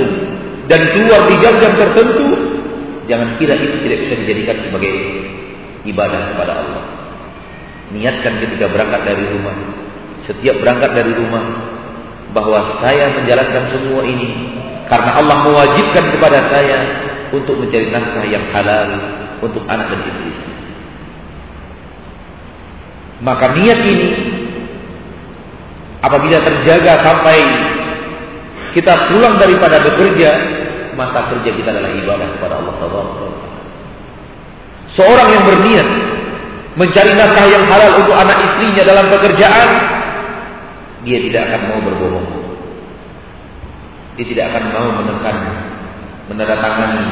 dan 0.68 0.82
keluar 0.94 1.22
di 1.32 1.36
jam-jam 1.40 1.74
tertentu, 1.80 2.28
jangan 3.08 3.40
kira 3.40 3.56
itu 3.56 3.76
tidak 3.88 4.00
bisa 4.06 4.14
dijadikan 4.22 4.58
sebagai 4.68 4.94
ibadah 5.88 6.36
kepada 6.36 6.54
Allah. 6.60 6.84
Niatkan 7.96 8.44
ketika 8.44 8.68
berangkat 8.68 9.02
dari 9.08 9.24
rumah, 9.32 9.56
setiap 10.28 10.56
berangkat 10.62 10.92
dari 10.94 11.12
rumah 11.16 11.46
bahwa 12.36 12.84
saya 12.84 13.16
menjalankan 13.16 13.64
semua 13.72 14.04
ini 14.04 14.30
karena 14.92 15.12
Allah 15.18 15.38
mewajibkan 15.48 16.06
kepada 16.14 16.40
saya 16.52 16.80
untuk 17.32 17.60
mencari 17.60 17.88
nafkah 17.92 18.26
yang 18.28 18.46
halal 18.52 18.90
untuk 19.42 19.64
anak 19.68 19.88
dan 19.92 20.02
istri. 20.04 20.32
Maka 23.18 23.46
niat 23.58 23.80
ini 23.82 24.10
Apabila 25.98 26.38
terjaga 26.46 26.94
sampai 27.02 27.38
kita 28.78 28.94
pulang 29.10 29.42
daripada 29.42 29.82
bekerja, 29.82 30.30
masa 30.94 31.26
kerja 31.34 31.50
kita 31.50 31.70
adalah 31.74 31.90
ibadah 31.90 32.28
kepada 32.38 32.54
Allah 32.62 32.76
Taala. 32.78 33.04
Seorang 34.94 35.28
yang 35.34 35.44
berniat 35.46 35.88
mencari 36.78 37.12
nafkah 37.18 37.48
yang 37.50 37.66
halal 37.66 37.92
untuk 37.98 38.14
anak 38.14 38.38
istrinya 38.38 38.84
dalam 38.86 39.06
pekerjaan, 39.10 39.70
dia 41.08 41.24
tidak 41.24 41.42
akan 41.48 41.62
mau 41.72 41.80
berbohong. 41.88 42.28
Dia 44.20 44.26
tidak 44.28 44.46
akan 44.52 44.64
mau 44.76 44.88
menekan 45.00 45.38
menandatangani 46.28 47.06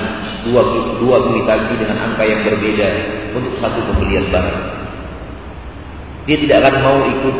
dua 0.43 0.61
dua 0.99 1.17
kuitansi 1.31 1.79
dengan 1.79 2.11
angka 2.11 2.27
yang 2.27 2.43
berbeda 2.43 2.87
untuk 3.31 3.55
satu 3.63 3.79
pembelian 3.87 4.27
barang. 4.27 4.59
Dia 6.27 6.37
tidak 6.43 6.57
akan 6.59 6.75
mau 6.83 6.99
ikut 7.07 7.37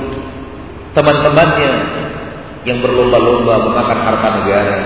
teman-temannya 0.96 1.72
yang 2.64 2.80
berlomba-lomba 2.80 3.54
memakan 3.68 4.00
harta 4.00 4.30
negara 4.40 4.78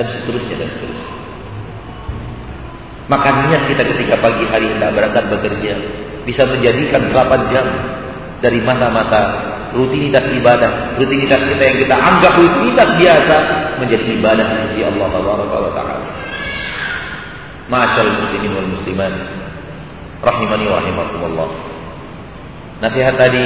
dan 0.00 0.06
seterusnya 0.16 0.56
dan 0.64 0.68
seterusnya. 0.72 1.16
Maka 3.08 3.28
niat 3.48 3.62
kita 3.68 3.82
ketika 3.84 4.16
pagi 4.20 4.44
hari 4.48 4.68
hendak 4.68 4.96
berangkat 4.96 5.24
bekerja 5.28 5.72
bisa 6.28 6.42
menjadikan 6.44 7.08
8 7.12 7.52
jam 7.52 7.66
dari 8.38 8.62
mata-mata 8.62 9.22
rutinitas 9.74 10.24
ibadah, 10.32 10.96
rutinitas 10.96 11.40
kita 11.42 11.62
yang 11.62 11.78
kita 11.82 11.96
anggap 11.96 12.32
rutinitas 12.38 12.88
biasa 12.96 13.36
menjadi 13.82 14.04
ibadah 14.16 14.48
di 14.72 14.80
Allah 14.86 15.08
Taala. 15.74 15.96
Masyaallah 17.68 18.16
muslimin 18.24 18.52
wal 18.56 18.70
muslimat 18.80 19.12
rahimani 20.24 20.64
wa 20.66 20.76
rahimakumullah. 20.80 21.48
Nasihat 22.78 23.14
tadi 23.18 23.44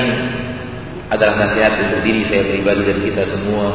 adalah 1.11 1.35
nasihat 1.49 1.73
untuk 1.89 2.01
diri 2.07 2.29
saya 2.29 2.43
pribadi 2.53 2.83
dan 2.87 2.99
kita 3.03 3.23
semua. 3.35 3.67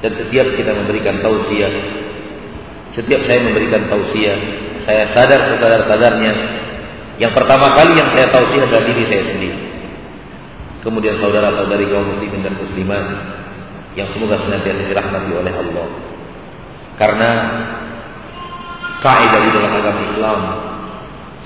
Dan 0.00 0.16
setiap 0.16 0.56
kita 0.56 0.72
memberikan 0.72 1.20
tausiah, 1.20 1.74
setiap 2.96 3.20
saya 3.28 3.44
memberikan 3.44 3.84
tausiah, 3.92 4.38
saya 4.88 5.12
sadar 5.12 5.40
sesadar-sadarnya. 5.52 6.32
Yang 7.20 7.36
pertama 7.36 7.76
kali 7.76 7.92
yang 8.00 8.08
saya 8.16 8.32
tausiah 8.32 8.64
adalah 8.64 8.84
diri 8.88 9.04
saya 9.12 9.22
sendiri. 9.28 9.58
Kemudian 10.80 11.20
saudara-saudari 11.20 11.92
kaum 11.92 12.08
muslimin 12.16 12.40
dan 12.40 12.56
muslimat 12.56 13.04
yang 13.98 14.08
semoga 14.16 14.40
senantiasa 14.40 14.88
dirahmati 14.88 15.30
oleh 15.36 15.52
Allah. 15.52 15.86
Karena 16.96 17.30
kaidah 19.04 19.40
di 19.44 19.50
dalam 19.52 19.72
agama 19.76 20.00
Islam 20.08 20.38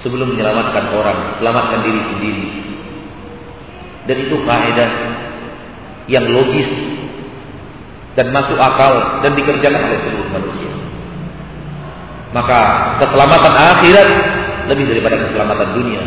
sebelum 0.06 0.34
menyelamatkan 0.34 0.84
orang, 0.94 1.18
selamatkan 1.42 1.80
diri 1.82 2.00
sendiri. 2.14 2.48
Dan 4.04 4.16
itu 4.22 4.36
kaidah 4.46 4.90
yang 6.06 6.28
logis 6.30 6.70
dan 8.14 8.30
masuk 8.30 8.58
akal 8.60 9.24
dan 9.26 9.34
dikerjakan 9.34 9.82
oleh 9.90 9.98
seluruh 10.06 10.28
manusia. 10.30 10.70
Maka 12.30 12.60
keselamatan 13.02 13.54
akhirat 13.54 14.08
lebih 14.70 14.84
daripada 14.94 15.16
keselamatan 15.26 15.68
dunia. 15.74 16.02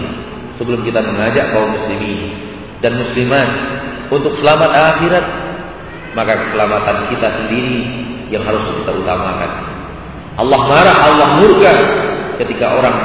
Sebelum 0.58 0.82
kita 0.88 1.04
mengajak 1.04 1.54
kaum 1.54 1.70
muslimin 1.70 2.47
dan 2.82 2.94
muslimat 2.94 3.50
untuk 4.14 4.38
selamat 4.40 4.72
akhirat 4.72 5.26
maka 6.18 6.34
keselamatan 6.34 6.98
kita 7.14 7.28
sendiri 7.44 7.80
yang 8.34 8.44
harus 8.44 8.64
kita 8.82 8.92
utamakan. 8.92 9.52
Allah 10.38 10.60
marah 10.66 10.98
Allah 11.10 11.28
murka 11.42 11.74
ketika 12.42 12.74
orang 12.74 12.96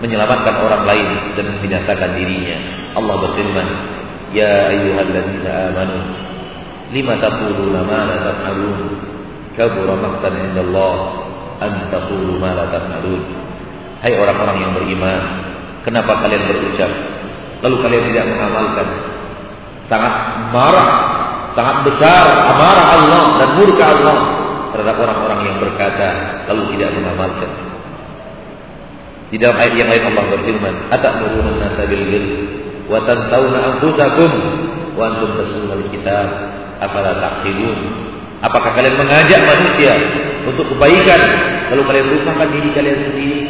menyelamatkan 0.00 0.54
orang 0.60 0.84
lain 0.84 1.08
dan 1.36 1.44
membinasakan 1.56 2.10
dirinya. 2.16 2.56
Allah 2.96 3.14
berfirman 3.24 3.68
ya 4.36 4.72
ayyuhalladzina 4.72 5.72
amanu 5.72 5.98
lima 6.92 7.14
taquluna 7.20 7.80
ma 7.84 8.00
la 8.04 8.16
taf'alun? 8.20 8.80
Kabura 9.56 9.96
maqtan 9.96 10.52
indallah 10.52 10.96
an 11.64 11.72
taqulu 11.88 12.36
ma 12.36 12.52
la 12.52 12.68
taf'alun? 12.68 13.22
Hai 14.04 14.12
orang-orang 14.12 14.56
yang 14.60 14.72
beriman 14.76 15.22
kenapa 15.88 16.20
kalian 16.20 16.44
berucap 16.44 16.92
lalu 17.64 17.76
kalian 17.80 18.04
tidak 18.12 18.24
mengamalkan? 18.28 18.86
Sangat 19.86 20.14
marah, 20.50 20.90
sangat 21.54 21.76
besar 21.86 22.24
amarah 22.26 22.86
Allah 22.98 23.22
dan 23.38 23.48
murka 23.56 23.84
Allah 23.86 24.18
terhadap 24.74 24.96
orang-orang 24.98 25.40
yang 25.48 25.56
berkata 25.62 26.08
lalu 26.52 26.76
tidak 26.76 26.90
mengamalkan. 26.98 27.50
Di 29.26 29.36
dalam 29.42 29.58
ayat 29.58 29.74
yang 29.74 29.90
lain 29.90 30.04
Allah 30.14 30.24
berfirman, 30.38 30.74
"Atamuruna 30.94 31.50
an-nasa 31.58 31.82
bil 31.90 32.04
birri 32.06 32.38
wa 32.86 33.02
tansawna 33.02 33.58
anfusakum 33.74 34.32
wa 34.94 35.02
antum 35.10 35.34
tatluna 35.34 35.74
al-kitab, 35.82 36.28
afala 36.78 37.10
taqilun?" 37.18 37.78
Apakah 38.44 38.76
kalian 38.76 39.00
mengajak 39.00 39.40
manusia 39.48 39.92
untuk 40.44 40.68
kebaikan 40.76 41.20
lalu 41.72 41.82
kalian 41.88 42.06
lupakan 42.20 42.48
diri 42.52 42.68
kalian 42.76 42.98
sendiri 43.10 43.40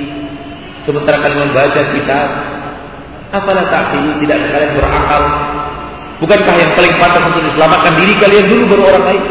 sementara 0.87 1.21
kalian 1.21 1.51
membaca 1.51 1.81
kitab? 1.93 2.29
Apalah 3.35 3.67
taqilun? 3.71 4.23
Tidak 4.23 4.39
kalian 4.55 4.71
berakal? 4.79 5.23
Bukankah 6.17 6.55
yang 6.57 6.73
paling 6.73 6.95
pantas 6.97 7.23
untuk 7.29 7.43
diselamatkan 7.45 7.93
diri 8.01 8.13
kalian 8.17 8.47
dulu 8.49 8.63
baru 8.73 8.83
orang 8.89 9.05
lain? 9.13 9.25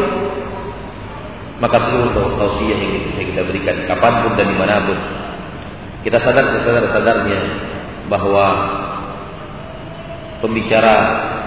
Maka 1.55 1.77
seluruh 1.87 2.35
tausiah 2.35 2.77
yang 2.77 3.09
bisa 3.09 3.21
kita 3.25 3.41
berikan 3.47 3.75
kapan 3.87 4.13
pun 4.27 4.33
dan 4.35 4.47
di 4.51 4.57
mana 4.59 4.83
pun 4.85 4.99
kita 6.03 6.21
sadar 6.21 6.45
sesadar-sadarnya 6.61 7.39
bahwa 8.11 8.45
pembicara 10.45 10.93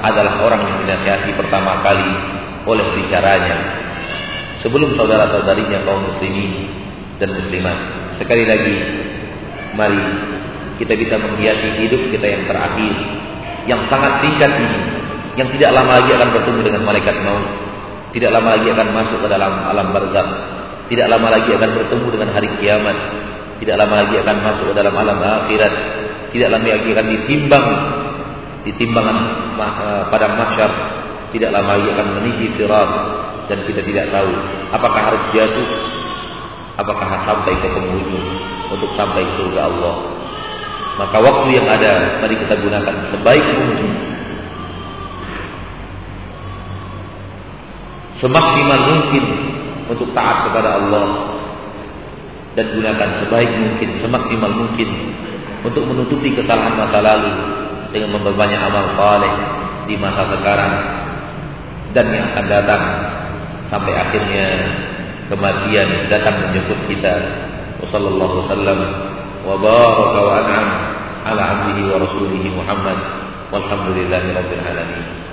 adalah 0.02 0.42
orang 0.42 0.66
yang 0.66 0.76
dinasihati 0.82 1.30
pertama 1.38 1.84
kali 1.86 2.10
oleh 2.66 2.86
bicaranya 2.98 3.56
sebelum 4.64 4.98
saudara-saudarinya 4.98 5.86
kaum 5.86 6.02
muslimin 6.10 6.66
dan 7.22 7.30
muslimat. 7.38 7.78
Sekali 8.18 8.44
lagi, 8.48 8.76
mari 9.78 10.02
kita 10.78 10.94
bisa 10.94 11.14
menghiasi 11.18 11.68
hidup 11.84 12.02
kita 12.14 12.26
yang 12.26 12.42
terakhir, 12.46 12.94
yang 13.66 13.80
sangat 13.90 14.22
singkat 14.22 14.52
ini, 14.54 14.80
yang 15.34 15.48
tidak 15.54 15.70
lama 15.74 15.90
lagi 15.98 16.10
akan 16.14 16.28
bertemu 16.34 16.60
dengan 16.62 16.82
malaikat 16.86 17.16
maut, 17.26 17.46
tidak 18.14 18.30
lama 18.30 18.48
lagi 18.56 18.68
akan 18.72 18.88
masuk 18.94 19.18
ke 19.20 19.28
dalam 19.28 19.52
alam 19.66 19.86
barzakh, 19.90 20.30
tidak 20.88 21.06
lama 21.10 21.28
lagi 21.28 21.50
akan 21.52 21.70
bertemu 21.76 22.06
dengan 22.14 22.28
hari 22.32 22.48
kiamat, 22.62 22.96
tidak 23.58 23.76
lama 23.76 23.94
lagi 24.06 24.14
akan 24.22 24.36
masuk 24.40 24.66
ke 24.70 24.74
dalam 24.78 24.94
alam 24.94 25.18
akhirat, 25.18 25.74
tidak 26.30 26.48
lama 26.54 26.66
lagi 26.66 26.88
akan 26.94 27.06
ditimbang 27.10 27.66
di 28.62 28.72
timbangan 28.78 29.18
eh, 29.58 30.02
pada 30.08 30.26
mahsyar, 30.38 30.72
tidak 31.34 31.50
lama 31.52 31.76
lagi 31.76 31.88
akan 31.92 32.06
meniti 32.22 32.46
sirat 32.56 32.90
dan 33.48 33.58
kita 33.64 33.80
tidak 33.80 34.06
tahu 34.12 34.30
apakah 34.72 35.00
harus 35.10 35.22
jatuh, 35.32 35.68
apakah 36.78 37.06
sampai 37.26 37.52
ke 37.58 37.68
penghujung 37.68 38.26
untuk 38.68 38.90
sampai 38.94 39.24
surga 39.40 39.60
Allah. 39.66 40.17
Maka 40.98 41.16
waktu 41.22 41.48
yang 41.54 41.66
ada 41.70 42.18
mari 42.18 42.34
kita 42.34 42.58
gunakan 42.58 42.94
sebaik 43.14 43.46
mungkin. 43.54 43.90
Semaksimal 48.18 48.80
mungkin 48.82 49.24
untuk 49.86 50.10
taat 50.10 50.50
kepada 50.50 50.74
Allah 50.74 51.06
dan 52.58 52.66
gunakan 52.74 53.10
sebaik 53.22 53.50
mungkin, 53.62 53.88
semaksimal 54.02 54.50
mungkin 54.58 54.88
untuk 55.62 55.86
menutupi 55.86 56.34
kesalahan 56.34 56.74
masa 56.74 56.98
lalu 56.98 57.30
dengan 57.94 58.18
memperbanyak 58.18 58.58
amal 58.58 58.98
saleh 58.98 59.34
di 59.86 59.94
masa 59.94 60.34
sekarang 60.34 60.74
dan 61.94 62.10
yang 62.10 62.26
akan 62.34 62.46
datang 62.50 62.82
sampai 63.70 63.94
akhirnya 63.94 64.46
kematian 65.30 66.10
datang 66.10 66.42
menjemput 66.42 66.90
kita. 66.90 67.14
Wassallallahu 67.86 68.50
wasallam 69.48 69.56
wa 69.56 69.56
baraka 69.56 70.20
wa 70.20 70.32
an'am 70.44 70.68
ala 71.24 71.42
abdihi 71.56 71.82
wa 71.88 71.96
rasulihi 72.04 72.48
Muhammad 72.52 72.98
walhamdulillahi 73.48 74.36
rabbil 74.36 74.60
alamin. 74.60 75.27